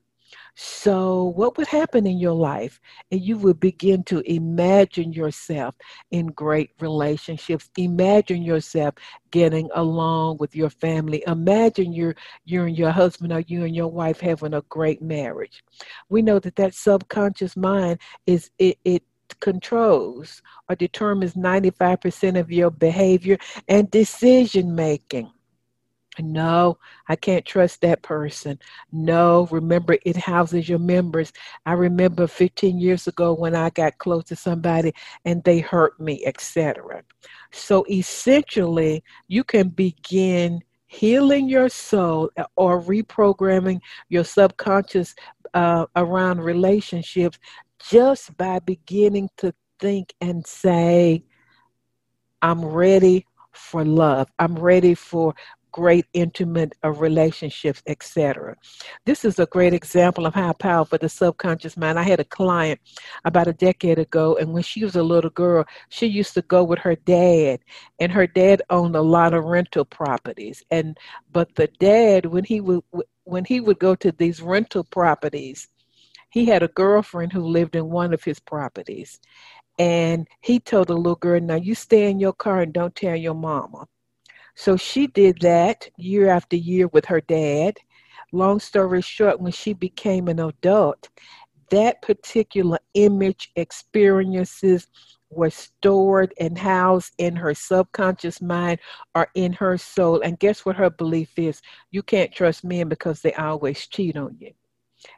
[0.56, 2.80] So, what would happen in your life?
[3.10, 5.74] And you would begin to imagine yourself
[6.12, 7.70] in great relationships.
[7.76, 8.94] Imagine yourself
[9.32, 11.24] getting along with your family.
[11.26, 15.64] Imagine you're, you and your husband or you and your wife having a great marriage.
[16.08, 19.02] We know that that subconscious mind is it, it
[19.40, 25.32] controls or determines 95% of your behavior and decision making.
[26.18, 28.58] No, I can't trust that person.
[28.92, 31.32] No, remember it houses your members.
[31.66, 34.94] I remember 15 years ago when I got close to somebody
[35.24, 37.02] and they hurt me, etc.
[37.52, 45.14] So essentially, you can begin healing your soul or reprogramming your subconscious
[45.54, 47.38] uh, around relationships
[47.90, 51.24] just by beginning to think and say,
[52.42, 54.28] I'm ready for love.
[54.38, 55.34] I'm ready for
[55.74, 58.54] great intimate uh, relationships, etc.
[59.06, 61.98] This is a great example of how powerful the subconscious mind.
[61.98, 62.80] I had a client
[63.24, 66.62] about a decade ago, and when she was a little girl, she used to go
[66.62, 67.58] with her dad,
[67.98, 70.62] and her dad owned a lot of rental properties.
[70.70, 70.96] And
[71.32, 72.84] but the dad, when he would
[73.24, 75.66] when he would go to these rental properties,
[76.30, 79.18] he had a girlfriend who lived in one of his properties.
[79.80, 83.16] And he told the little girl, Now you stay in your car and don't tell
[83.16, 83.88] your mama.
[84.54, 87.76] So she did that year after year with her dad.
[88.32, 91.08] Long story short, when she became an adult,
[91.70, 94.88] that particular image experiences
[95.30, 98.78] were stored and housed in her subconscious mind
[99.14, 100.20] or in her soul.
[100.20, 101.60] And guess what her belief is?
[101.90, 104.52] You can't trust men because they always cheat on you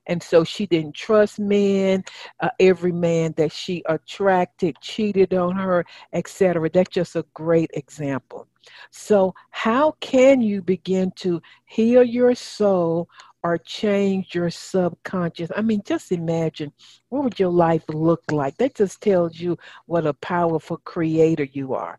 [0.07, 2.05] and so she didn't trust men
[2.41, 8.49] uh, every man that she attracted cheated on her etc that's just a great example
[8.91, 13.09] so how can you begin to heal your soul
[13.43, 16.73] or change your subconscious i mean just imagine
[17.09, 19.57] what would your life look like that just tells you
[19.87, 21.99] what a powerful creator you are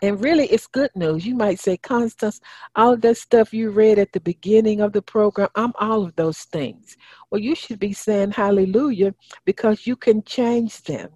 [0.00, 1.26] and really, it's good news.
[1.26, 2.40] You might say, Constance,
[2.76, 6.38] all that stuff you read at the beginning of the program, I'm all of those
[6.38, 6.96] things.
[7.30, 11.10] Well, you should be saying hallelujah because you can change them.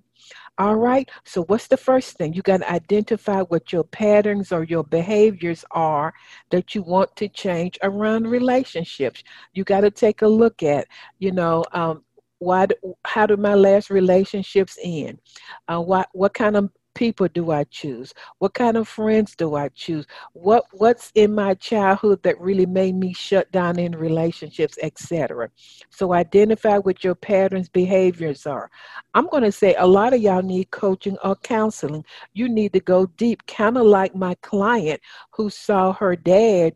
[0.59, 1.09] All right.
[1.24, 2.34] So, what's the first thing?
[2.34, 6.12] You got to identify what your patterns or your behaviors are
[6.50, 9.24] that you want to change around relationships.
[9.55, 10.86] You got to take a look at,
[11.18, 12.05] you know, um,
[12.38, 12.66] why?
[13.07, 15.20] How do my last relationships end?
[15.68, 18.12] Uh, what what kind of people do I choose?
[18.38, 20.07] What kind of friends do I choose?
[20.32, 25.51] What what's in my childhood that really made me shut down in relationships, etc.
[25.90, 28.70] So identify what your patterns, behaviors are.
[29.14, 32.05] I'm going to say a lot of y'all need coaching or counseling.
[32.34, 35.01] You need to go deep, kind of like my client
[35.32, 36.74] who saw her dad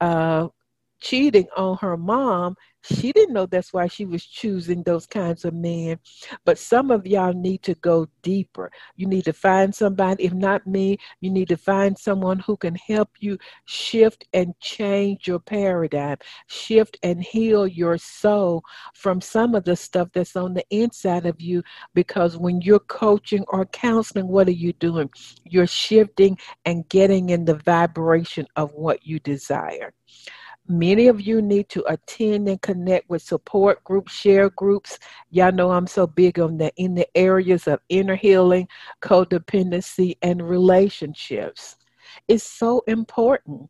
[0.00, 0.48] uh,
[1.04, 5.54] cheating on her mom she didn't know that's why she was choosing those kinds of
[5.54, 5.98] men.
[6.44, 8.70] But some of y'all need to go deeper.
[8.96, 12.74] You need to find somebody, if not me, you need to find someone who can
[12.74, 19.64] help you shift and change your paradigm, shift and heal your soul from some of
[19.64, 21.62] the stuff that's on the inside of you.
[21.94, 25.08] Because when you're coaching or counseling, what are you doing?
[25.44, 26.36] You're shifting
[26.66, 29.94] and getting in the vibration of what you desire.
[30.66, 34.98] Many of you need to attend and connect with support groups, share groups.
[35.30, 38.66] Y'all know I'm so big on that in the areas of inner healing,
[39.02, 41.76] codependency, and relationships.
[42.28, 43.68] It's so important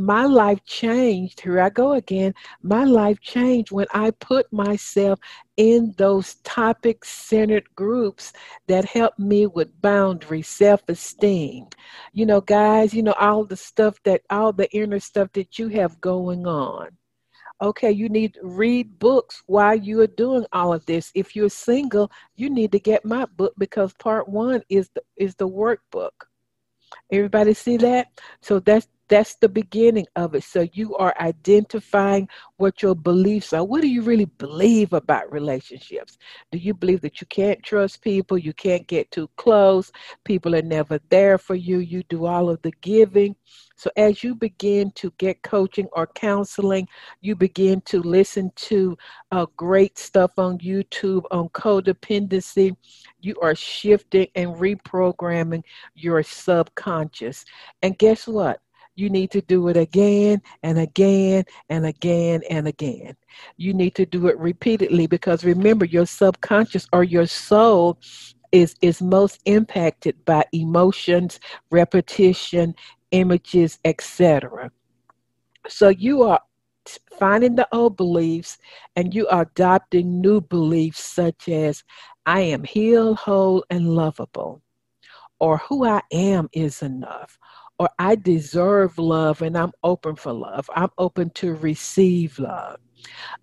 [0.00, 1.40] my life changed.
[1.40, 2.34] Here I go again.
[2.62, 5.18] My life changed when I put myself
[5.58, 8.32] in those topic centered groups
[8.66, 11.66] that help me with boundaries, self esteem.
[12.14, 15.68] You know, guys, you know, all the stuff that, all the inner stuff that you
[15.68, 16.88] have going on.
[17.62, 21.12] Okay, you need to read books while you are doing all of this.
[21.14, 25.34] If you're single, you need to get my book because part one is the, is
[25.34, 26.12] the workbook.
[27.12, 28.08] Everybody see that?
[28.40, 30.44] So that's that's the beginning of it.
[30.44, 33.64] So you are identifying what your beliefs are.
[33.64, 36.16] What do you really believe about relationships?
[36.52, 38.38] Do you believe that you can't trust people?
[38.38, 39.90] You can't get too close?
[40.24, 41.78] People are never there for you.
[41.78, 43.34] You do all of the giving.
[43.74, 46.86] So as you begin to get coaching or counseling,
[47.20, 48.96] you begin to listen to
[49.32, 52.76] uh, great stuff on YouTube on codependency.
[53.20, 55.64] You are shifting and reprogramming
[55.96, 57.44] your subconscious.
[57.82, 58.60] And guess what?
[59.00, 63.16] You need to do it again and again and again and again.
[63.56, 67.98] You need to do it repeatedly because remember, your subconscious or your soul
[68.52, 71.40] is, is most impacted by emotions,
[71.70, 72.74] repetition,
[73.10, 74.70] images, etc.
[75.68, 76.40] So you are
[77.18, 78.58] finding the old beliefs
[78.96, 81.84] and you are adopting new beliefs such as
[82.26, 84.62] I am healed, whole, and lovable,
[85.38, 87.38] or who I am is enough,
[87.80, 90.70] or I deserve love and I'm open for love.
[90.76, 92.78] I'm open to receive love.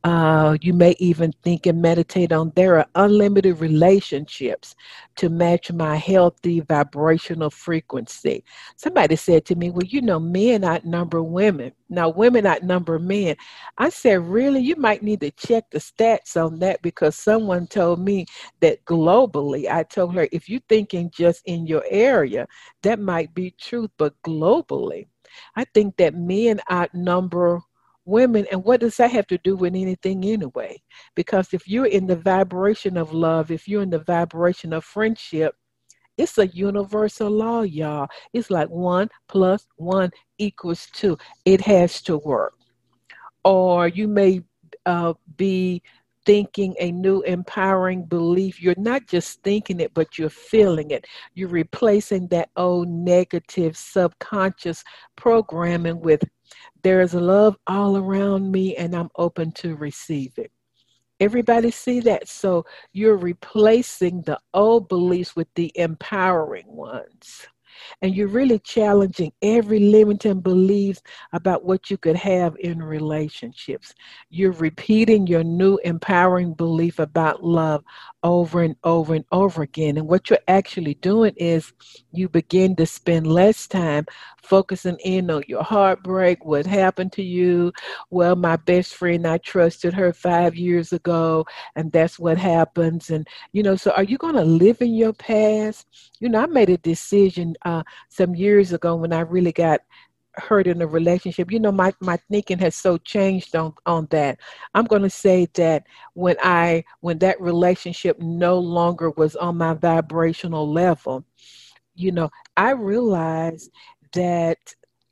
[0.03, 4.75] Uh, you may even think and meditate on there are unlimited relationships
[5.15, 8.43] to match my healthy vibrational frequency.
[8.75, 11.71] Somebody said to me, Well, you know, men outnumber women.
[11.89, 13.35] Now, women outnumber men.
[13.77, 14.61] I said, Really?
[14.61, 18.25] You might need to check the stats on that because someone told me
[18.61, 22.47] that globally, I told her, if you're thinking just in your area,
[22.83, 25.07] that might be truth, but globally,
[25.55, 27.61] I think that men outnumber
[28.07, 30.81] women and what does that have to do with anything anyway?
[31.15, 35.55] Because if you're in the vibration of love if you're in the vibration of friendship
[36.17, 38.07] it's a universal law y'all.
[38.33, 41.17] It's like one plus one equals two.
[41.45, 42.53] It has to work.
[43.43, 44.41] Or you may
[44.85, 45.83] uh, be
[46.27, 48.61] thinking a new empowering belief.
[48.61, 51.07] You're not just thinking it, but you're feeling it.
[51.33, 54.83] You're replacing that old negative subconscious
[55.15, 56.21] programming with
[56.83, 60.51] there is love all around me and I'm open to receive it.
[61.19, 62.27] Everybody see that?
[62.27, 67.47] So you're replacing the old beliefs with the empowering ones
[68.01, 71.01] and you're really challenging every limiting belief
[71.33, 73.93] about what you could have in relationships.
[74.29, 77.83] You're repeating your new empowering belief about love
[78.23, 79.97] over and over and over again.
[79.97, 81.73] And what you're actually doing is
[82.11, 84.05] you begin to spend less time
[84.41, 87.71] focusing in on your heartbreak, what happened to you.
[88.09, 93.09] Well, my best friend, I trusted her five years ago, and that's what happens.
[93.09, 95.87] And, you know, so are you going to live in your past?
[96.19, 99.81] You know, I made a decision uh, some years ago when I really got
[100.35, 101.51] hurt in a relationship.
[101.51, 104.39] You know my my thinking has so changed on on that.
[104.73, 109.73] I'm going to say that when i when that relationship no longer was on my
[109.73, 111.23] vibrational level
[111.97, 113.71] you know i realized
[114.13, 114.57] that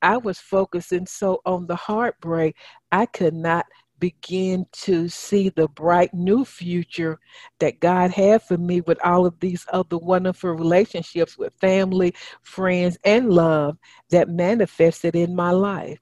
[0.02, 2.56] i was focusing so on the heartbreak
[2.92, 3.66] i could not
[4.00, 7.20] begin to see the bright new future
[7.60, 12.98] that God had for me with all of these other wonderful relationships with family, friends,
[13.04, 13.78] and love
[14.10, 16.00] that manifested in my life.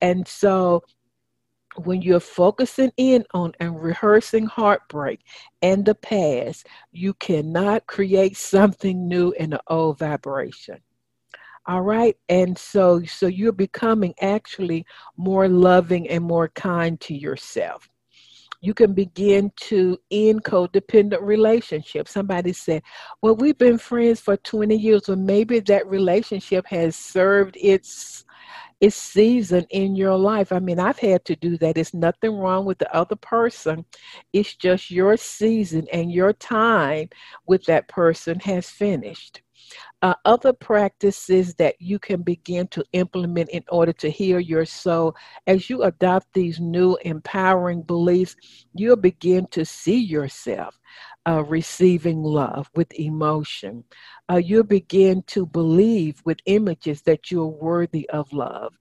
[0.00, 0.82] And so
[1.76, 5.20] when you're focusing in on and rehearsing heartbreak
[5.62, 10.78] and the past, you cannot create something new in the old vibration
[11.68, 14.84] all right and so so you're becoming actually
[15.16, 17.88] more loving and more kind to yourself
[18.60, 22.10] you can begin to end codependent relationships.
[22.10, 22.82] Somebody said,
[23.22, 25.02] Well, we've been friends for 20 years.
[25.06, 28.24] Well, maybe that relationship has served its
[28.80, 30.52] its season in your life.
[30.52, 31.76] I mean, I've had to do that.
[31.76, 33.84] It's nothing wrong with the other person.
[34.32, 37.08] It's just your season and your time
[37.46, 39.42] with that person has finished
[40.02, 45.14] uh, other practices that you can begin to implement in order to heal your soul.
[45.46, 48.36] As you adopt these new empowering beliefs,
[48.74, 50.78] you'll begin to see yourself
[51.28, 53.84] uh, receiving love with emotion.
[54.30, 58.74] Uh, you'll begin to believe with images that you're worthy of love.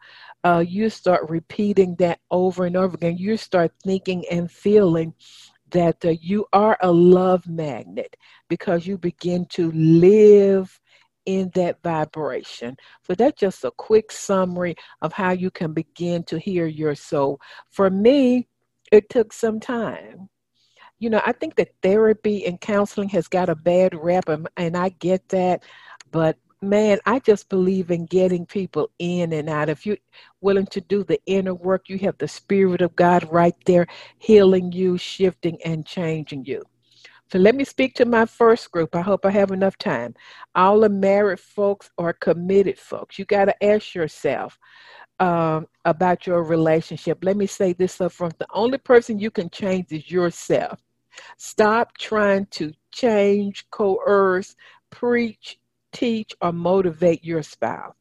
[0.44, 3.18] Uh, you start repeating that over and over again.
[3.18, 5.14] You start thinking and feeling
[5.72, 8.16] that uh, you are a love magnet
[8.48, 10.80] because you begin to live
[11.26, 12.78] in that vibration.
[13.04, 17.40] So that's just a quick summary of how you can begin to hear your soul.
[17.70, 18.48] For me,
[18.92, 20.30] it took some time.
[21.00, 24.90] You know, I think that therapy and counseling has got a bad rep, and I
[24.90, 25.64] get that,
[26.12, 29.70] but man, I just believe in getting people in and out.
[29.70, 29.98] If you're
[30.42, 33.88] willing to do the inner work, you have the Spirit of God right there
[34.20, 36.64] healing you, shifting, and changing you.
[37.32, 38.96] So let me speak to my first group.
[38.96, 40.16] I hope I have enough time.
[40.56, 43.20] All the married folks are committed folks.
[43.20, 44.58] You got to ask yourself
[45.20, 48.38] um, about your relationship, let me say this up front.
[48.38, 50.80] The only person you can change is yourself.
[51.38, 54.56] Stop trying to change, coerce,
[54.92, 55.60] preach,
[55.98, 57.96] teach, or motivate your spouse.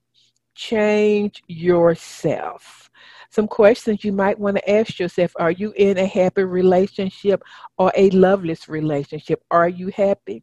[0.55, 2.91] Change yourself.
[3.31, 7.43] Some questions you might want to ask yourself Are you in a happy relationship
[7.79, 9.43] or a loveless relationship?
[9.51, 10.43] Are you happy?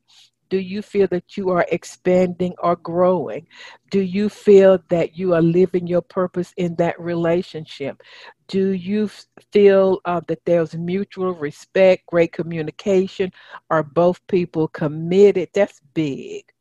[0.49, 3.47] Do you feel that you are expanding or growing?
[3.89, 8.03] Do you feel that you are living your purpose in that relationship?
[8.47, 9.09] Do you
[9.51, 13.31] feel uh, that there's mutual respect, great communication?
[13.71, 15.49] Are both people committed?
[15.53, 16.52] That's big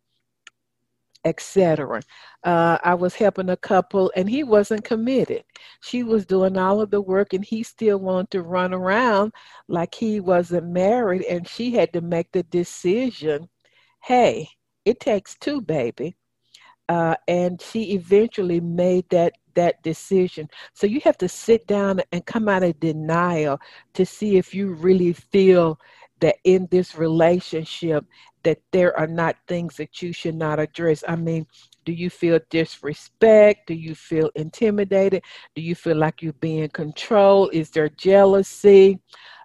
[1.24, 2.02] etc.
[2.44, 5.44] Uh, I was helping a couple and he wasn't committed.
[5.80, 9.32] She was doing all of the work and he still wanted to run around
[9.68, 11.22] like he wasn't married.
[11.24, 13.48] And she had to make the decision
[14.04, 14.48] hey,
[14.84, 16.16] it takes two, baby.
[16.88, 20.48] Uh, and she eventually made that that decision.
[20.74, 23.60] So you have to sit down and come out of denial
[23.94, 25.78] to see if you really feel
[26.22, 28.04] that in this relationship
[28.44, 31.04] that there are not things that you should not address.
[31.06, 31.46] I mean,
[31.84, 33.66] do you feel disrespect?
[33.66, 35.24] Do you feel intimidated?
[35.54, 37.50] Do you feel like you're being controlled?
[37.52, 39.00] Is there jealousy?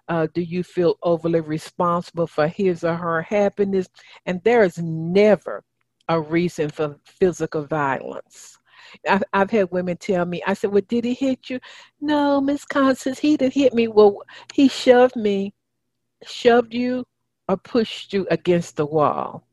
[0.08, 3.88] Uh, do you feel overly responsible for his or her happiness?
[4.24, 5.64] And there is never
[6.08, 8.56] a reason for physical violence.
[9.08, 11.60] I've, I've had women tell me, I said, Well, did he hit you?
[12.00, 13.88] No, Miss Constance, he didn't hit me.
[13.88, 14.22] Well,
[14.54, 15.52] he shoved me,
[16.24, 17.04] shoved you,
[17.48, 19.44] or pushed you against the wall.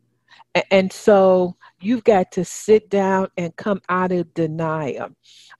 [0.71, 5.09] And so you've got to sit down and come out of denial.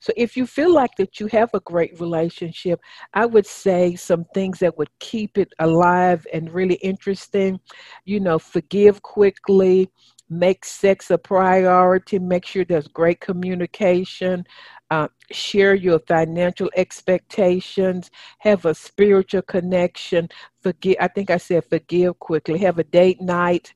[0.00, 2.80] So if you feel like that you have a great relationship,
[3.12, 7.60] I would say some things that would keep it alive and really interesting.
[8.06, 9.90] You know, forgive quickly,
[10.30, 14.44] make sex a priority, make sure there's great communication,
[14.90, 20.28] uh, share your financial expectations, have a spiritual connection,
[20.60, 20.96] forgive.
[21.00, 23.74] I think I said forgive quickly, have a date night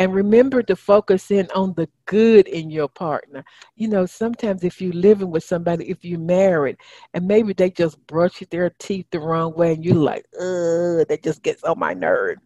[0.00, 3.44] and remember to focus in on the good in your partner.
[3.76, 6.78] You know, sometimes if you're living with somebody, if you're married,
[7.12, 11.20] and maybe they just brush their teeth the wrong way, and you're like, ugh, that
[11.22, 12.38] just gets on my nerve.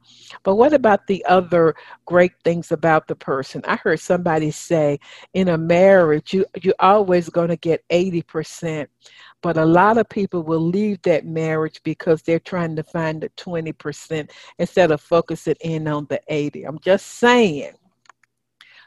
[0.43, 1.77] But what about the other
[2.07, 3.63] great things about the person?
[3.67, 4.99] I heard somebody say
[5.33, 8.89] in a marriage, you, you're always going to get 80%
[9.45, 13.29] but a lot of people will leave that marriage because they're trying to find the
[13.37, 16.65] 20% instead of focusing in on the 80.
[16.65, 17.75] I'm just saying.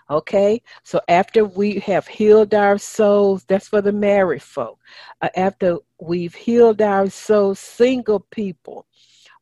[0.09, 4.79] Okay, so after we have healed our souls, that's for the married folk.
[5.21, 8.87] Uh, after we've healed our souls, single people,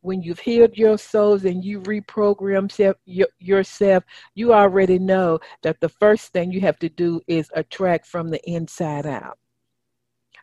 [0.01, 4.03] when you've healed your souls and you reprogram self, yourself,
[4.33, 8.49] you already know that the first thing you have to do is attract from the
[8.49, 9.37] inside out.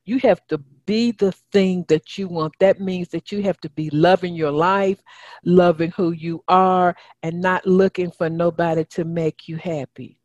[0.04, 2.54] You have to be the thing that you want.
[2.60, 5.00] That means that you have to be loving your life,
[5.44, 10.18] loving who you are, and not looking for nobody to make you happy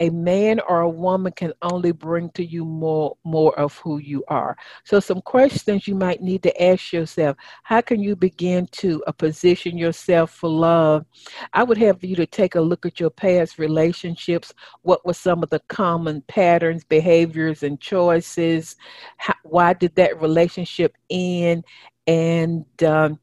[0.00, 4.24] a man or a woman can only bring to you more more of who you
[4.28, 4.56] are.
[4.84, 7.36] So some questions you might need to ask yourself.
[7.62, 11.04] How can you begin to uh, position yourself for love?
[11.52, 14.54] I would have you to take a look at your past relationships.
[14.82, 18.76] What were some of the common patterns behaviors and choices?
[19.18, 21.64] How, why did that relationship end?
[22.06, 23.20] And um,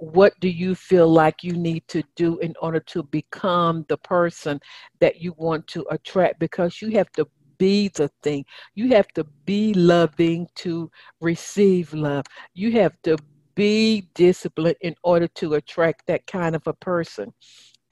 [0.00, 4.58] what do you feel like you need to do in order to become the person
[4.98, 6.40] that you want to attract?
[6.40, 7.28] Because you have to
[7.58, 8.44] be the thing.
[8.74, 10.90] You have to be loving to
[11.20, 12.24] receive love.
[12.54, 13.18] You have to
[13.54, 17.32] be disciplined in order to attract that kind of a person.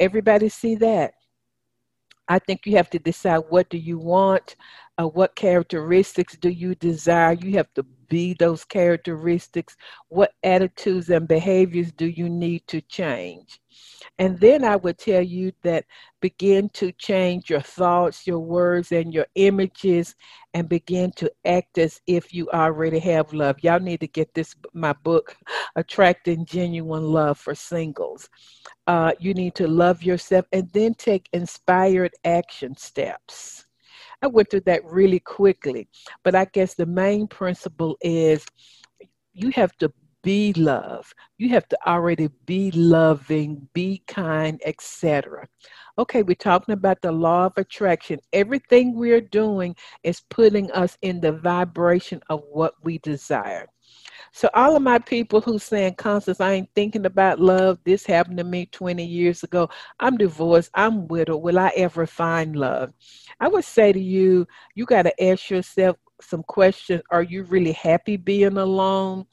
[0.01, 1.13] Everybody see that?
[2.29, 4.57] I think you have to decide what do you want
[4.99, 7.33] uh, what characteristics do you desire?
[7.35, 9.77] You have to be those characteristics?
[10.09, 13.61] What attitudes and behaviors do you need to change?
[14.19, 15.85] And then I would tell you that
[16.21, 20.17] begin to change your thoughts, your words, and your images,
[20.55, 23.63] and begin to act as if you already have love.
[23.63, 25.37] Y'all need to get this, my book,
[25.77, 28.29] Attracting Genuine Love for Singles.
[28.87, 33.68] Uh, you need to love yourself and then take inspired action steps.
[34.23, 35.89] I went through that really quickly,
[36.25, 38.45] but I guess the main principle is
[39.33, 39.93] you have to
[40.23, 41.12] be love.
[41.39, 45.47] You have to already be loving, be kind, etc.
[45.97, 48.19] Okay, we're talking about the law of attraction.
[48.33, 53.66] Everything we're doing is putting us in the vibration of what we desire.
[54.33, 57.79] So all of my people who saying, Constance, I ain't thinking about love.
[57.85, 59.68] This happened to me 20 years ago.
[60.01, 60.70] I'm divorced.
[60.74, 61.43] I'm widowed.
[61.43, 62.93] Will I ever find love?
[63.41, 67.03] I would say to you, you got to ask yourself, some questions.
[67.11, 69.26] Are you really happy being alone?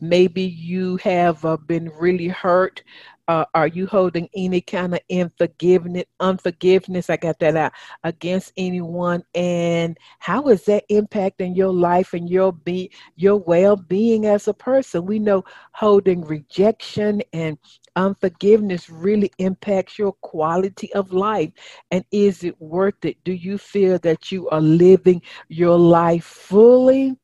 [0.00, 2.82] Maybe you have uh, been really hurt.
[3.28, 6.04] Uh, are you holding any kind of unforgiveness?
[6.20, 12.28] Unforgiveness, I got that out against anyone, and how is that impacting your life and
[12.28, 15.06] your be your well-being as a person?
[15.06, 17.58] We know holding rejection and
[17.96, 21.52] unforgiveness really impacts your quality of life.
[21.90, 23.22] And is it worth it?
[23.24, 27.16] Do you feel that you are living your life fully?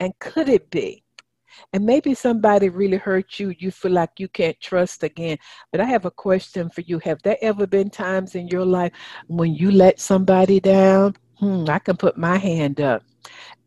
[0.00, 1.05] And could it be?
[1.72, 5.38] And maybe somebody really hurt you, you feel like you can't trust again.
[5.72, 6.98] But I have a question for you.
[7.00, 8.92] Have there ever been times in your life
[9.26, 11.14] when you let somebody down?
[11.38, 13.02] Hmm, I can put my hand up.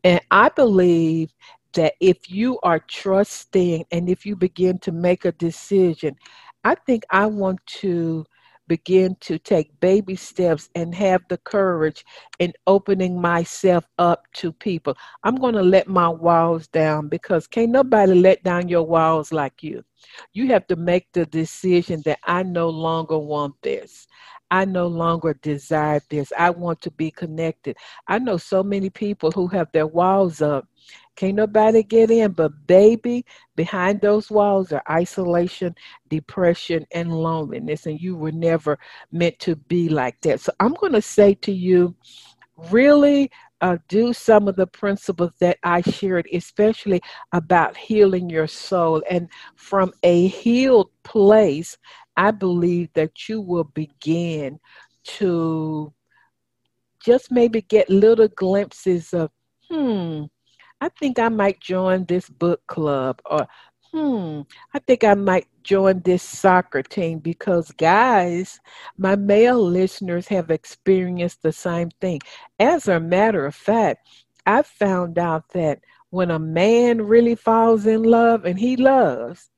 [0.04, 1.32] And I believe
[1.74, 6.16] that if you are trusting and if you begin to make a decision,
[6.64, 8.26] I think I want to
[8.70, 12.06] begin to take baby steps and have the courage
[12.40, 14.96] in opening myself up to people.
[15.24, 19.62] I'm going to let my walls down because can't nobody let down your walls like
[19.62, 19.84] you.
[20.32, 24.08] You have to make the decision that I no longer want this.
[24.52, 26.32] I no longer desire this.
[26.38, 27.76] I want to be connected.
[28.08, 30.68] I know so many people who have their walls up
[31.20, 33.26] can't nobody get in, but baby,
[33.58, 35.76] behind those walls are isolation,
[36.08, 37.88] depression, and loneliness.
[37.88, 38.80] And you were never
[39.12, 40.40] meant to be like that.
[40.40, 41.94] So I'm going to say to you,
[42.72, 47.02] really uh, do some of the principles that I shared, especially
[47.34, 49.04] about healing your soul.
[49.10, 51.78] And from a healed place,
[52.16, 54.58] I believe that you will begin
[55.04, 55.94] to
[57.04, 59.32] just maybe get little glimpses of,
[59.70, 60.24] hmm,
[60.82, 63.48] I think I might join this book club or
[63.92, 64.42] hmm,
[64.74, 68.60] I think I might join this soccer team because, guys,
[68.98, 72.22] my male listeners have experienced the same thing.
[72.60, 74.08] As a matter of fact,
[74.46, 75.80] I found out that
[76.12, 79.50] when a man really falls in love, and he loves,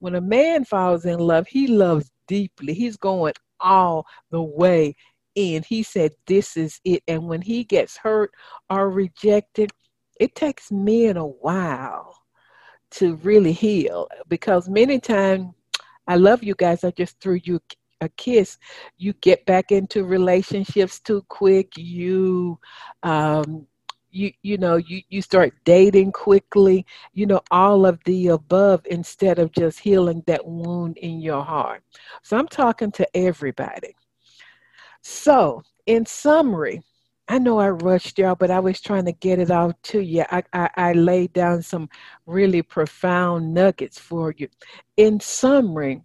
[0.00, 2.74] when a man falls in love, he loves deeply.
[2.74, 4.94] He's going all the way
[5.34, 5.62] in.
[5.66, 7.02] He said, This is it.
[7.08, 8.30] And when he gets hurt
[8.70, 9.70] or rejected,
[10.18, 12.14] it takes men a while
[12.90, 15.52] to really heal because many times
[16.06, 16.84] I love you guys.
[16.84, 17.60] I just threw you
[18.00, 18.58] a kiss.
[18.96, 21.76] You get back into relationships too quick.
[21.76, 22.58] You,
[23.02, 23.66] um,
[24.10, 26.86] you, you know, you, you start dating quickly.
[27.12, 31.82] You know, all of the above instead of just healing that wound in your heart.
[32.22, 33.94] So I'm talking to everybody.
[35.02, 36.82] So, in summary,
[37.30, 40.24] I know I rushed y'all, but I was trying to get it out to you.
[40.30, 41.90] I, I, I laid down some
[42.24, 44.48] really profound nuggets for you.
[44.96, 46.00] In summary,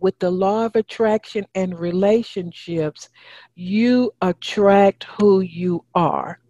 [0.00, 3.10] with the law of attraction and relationships,
[3.54, 6.40] you attract who you are.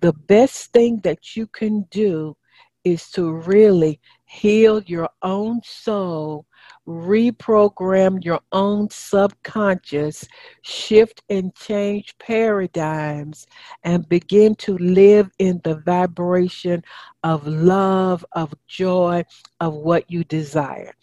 [0.00, 2.36] The best thing that you can do
[2.84, 6.44] is to really heal your own soul
[6.86, 10.26] reprogram your own subconscious,
[10.62, 13.46] shift and change paradigms,
[13.82, 16.82] and begin to live in the vibration
[17.22, 19.24] of love, of joy,
[19.60, 20.94] of what you desire.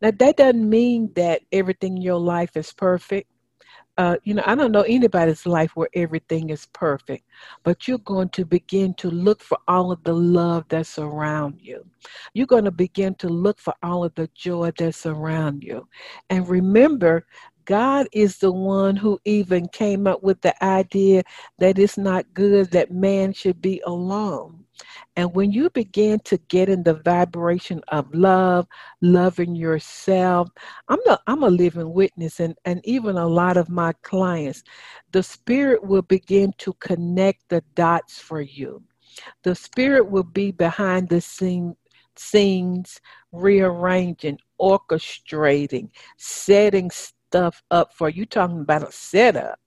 [0.00, 3.30] Now, that doesn't mean that everything in your life is perfect
[3.98, 7.24] uh, you know, I don't know anybody's life where everything is perfect,
[7.64, 11.84] but you're going to begin to look for all of the love that's around you.
[12.34, 15.88] You're going to begin to look for all of the joy that's around you.
[16.28, 17.26] And remember,
[17.64, 21.22] God is the one who even came up with the idea
[21.58, 24.65] that it's not good that man should be alone.
[25.16, 28.66] And when you begin to get in the vibration of love,
[29.00, 30.48] loving yourself,
[30.88, 34.62] I'm a, I'm a living witness, and, and even a lot of my clients,
[35.12, 38.82] the Spirit will begin to connect the dots for you.
[39.42, 41.76] The Spirit will be behind the scene,
[42.16, 43.00] scenes,
[43.32, 48.26] rearranging, orchestrating, setting stuff up for you.
[48.26, 49.58] Talking about a setup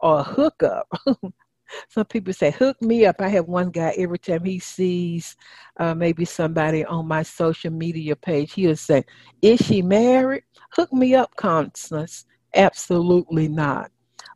[0.00, 0.88] or a hookup.
[1.88, 3.16] some people say hook me up.
[3.20, 5.36] I have one guy every time he sees
[5.78, 9.04] uh, maybe somebody on my social media page he'll say
[9.42, 10.42] is she married?
[10.72, 12.26] Hook me up constance.
[12.54, 13.90] Absolutely not.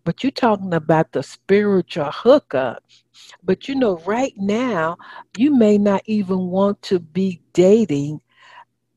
[0.04, 2.82] But you're talking about the spiritual hookup.
[3.42, 4.96] But you know right now
[5.36, 8.20] you may not even want to be dating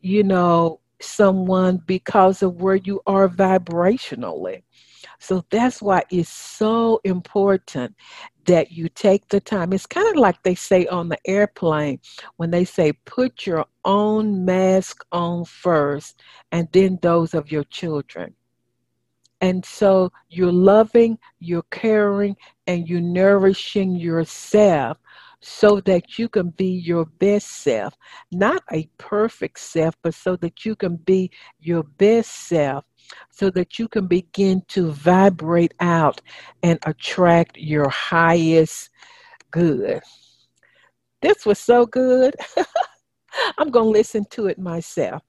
[0.01, 4.63] you know someone because of where you are vibrationally
[5.19, 7.95] so that's why it's so important
[8.45, 9.73] that you take the time.
[9.73, 11.99] It's kind of like they say on the airplane
[12.37, 18.33] when they say, put your own mask on first and then those of your children.
[19.41, 24.97] And so you're loving, you're caring, and you're nourishing yourself
[25.41, 27.93] so that you can be your best self.
[28.31, 32.85] Not a perfect self, but so that you can be your best self,
[33.31, 36.21] so that you can begin to vibrate out
[36.63, 38.89] and attract your highest
[39.51, 40.01] good.
[41.21, 42.35] This was so good.
[43.57, 45.21] I'm going to listen to it myself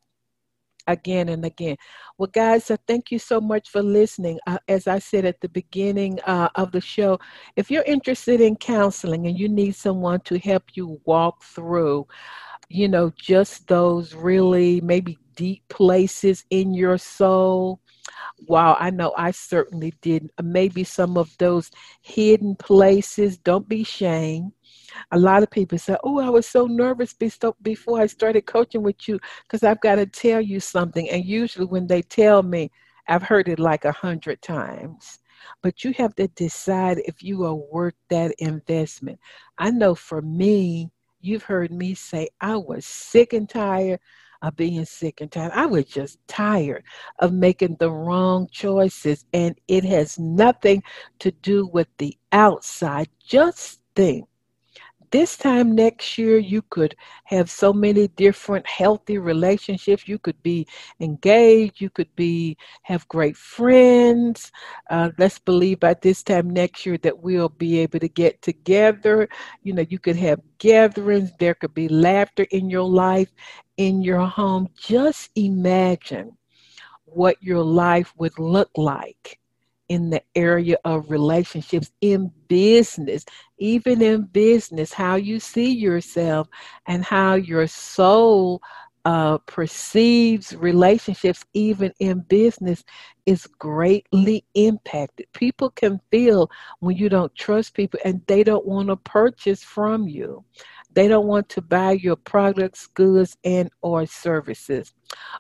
[0.89, 1.77] again and again.
[2.17, 4.39] Well, guys, uh, thank you so much for listening.
[4.47, 7.19] Uh, as I said at the beginning uh, of the show,
[7.57, 12.07] if you're interested in counseling and you need someone to help you walk through,
[12.69, 17.81] you know, just those really maybe deep places in your soul.
[18.47, 20.31] Wow, I know I certainly did.
[20.39, 21.71] Uh, maybe some of those
[22.03, 23.39] hidden places.
[23.39, 24.53] Don't be shamed
[25.13, 27.15] a lot of people say, Oh, I was so nervous
[27.63, 31.09] before I started coaching with you because I've got to tell you something.
[31.11, 32.71] And usually, when they tell me,
[33.09, 35.21] I've heard it like a hundred times.
[35.63, 39.19] But you have to decide if you are worth that investment.
[39.57, 40.91] I know for me,
[41.21, 44.01] you've heard me say, I was sick and tired
[44.43, 45.53] of being sick and tired.
[45.55, 46.85] I was just tired
[47.19, 49.25] of making the wrong choices.
[49.33, 50.83] And it has nothing
[51.21, 53.09] to do with the outside.
[53.25, 54.28] Just think
[55.11, 56.95] this time next year, you could
[57.25, 60.09] have so many different healthy relationships.
[60.09, 60.67] You could be
[61.01, 61.81] engaged.
[61.81, 64.51] You could be have great friends.
[64.91, 69.29] Uh, let's believe by this time next year that we'll be able to get together.
[69.63, 71.31] You know, you could have gatherings.
[71.39, 73.31] There could be laughter in your life,
[73.77, 74.69] in your home.
[74.79, 76.37] Just imagine
[77.05, 79.39] what your life would look like
[79.89, 83.25] in the area of relationships in business,
[83.59, 86.49] even in business, how you see yourself
[86.87, 88.61] and how your soul
[89.05, 92.85] uh, perceives relationships, even in business,
[93.25, 95.27] is greatly impacted.
[95.33, 100.09] People can feel when you don't trust people and they don't want to purchase from
[100.09, 100.45] you.
[100.93, 104.95] They don't want to buy your products, goods, and or services.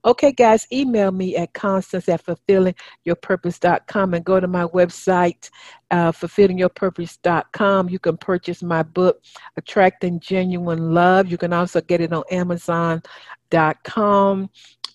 [0.04, 5.50] Okay, guys, email me at constance at fulfillingyourpurpose.com and go to my website,
[5.90, 7.88] uh, fulfillingyourpurpose.com.
[7.88, 9.22] You can purchase my book,
[9.56, 11.30] Attracting Genuine Love.
[11.30, 13.02] You can also get it on Amazon.com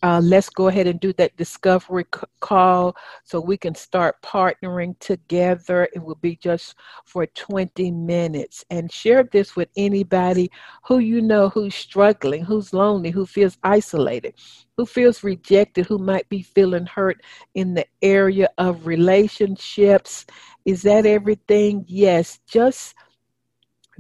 [0.04, 5.00] uh, let's go ahead and do that discovery c- call so we can start partnering
[5.00, 5.88] together.
[5.94, 6.76] It will be just
[7.06, 8.66] for 20 minutes.
[8.70, 10.52] And share this with anybody
[10.86, 14.36] who you know who's struggling, who's lonely, who feels isolated,
[14.78, 17.22] who feels rejected, who might be feeling hurt
[17.56, 20.26] in the area of relationships.
[20.66, 21.86] Is that everything?
[21.88, 22.40] Yes.
[22.48, 22.94] Just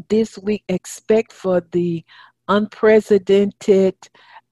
[0.10, 2.04] this week, expect for the
[2.48, 3.96] unprecedented.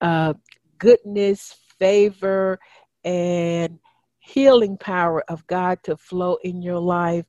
[0.00, 0.34] Uh,
[0.82, 2.58] goodness, favor,
[3.04, 3.78] and
[4.18, 7.24] healing power of God to flow in your life.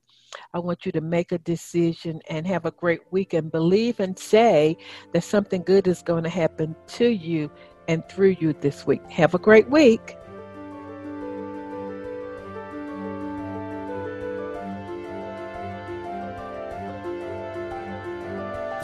[0.55, 4.17] I want you to make a decision and have a great week and believe and
[4.17, 4.75] say
[5.13, 7.51] that something good is going to happen to you
[7.87, 9.07] and through you this week.
[9.11, 10.17] Have a great week.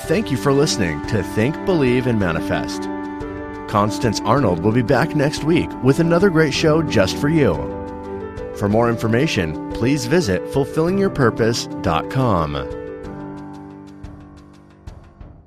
[0.02, 2.84] Thank you for listening to Think, Believe, and Manifest.
[3.70, 7.54] Constance Arnold will be back next week with another great show just for you.
[8.58, 12.79] For more information, please visit fulfillingyourpurpose.com.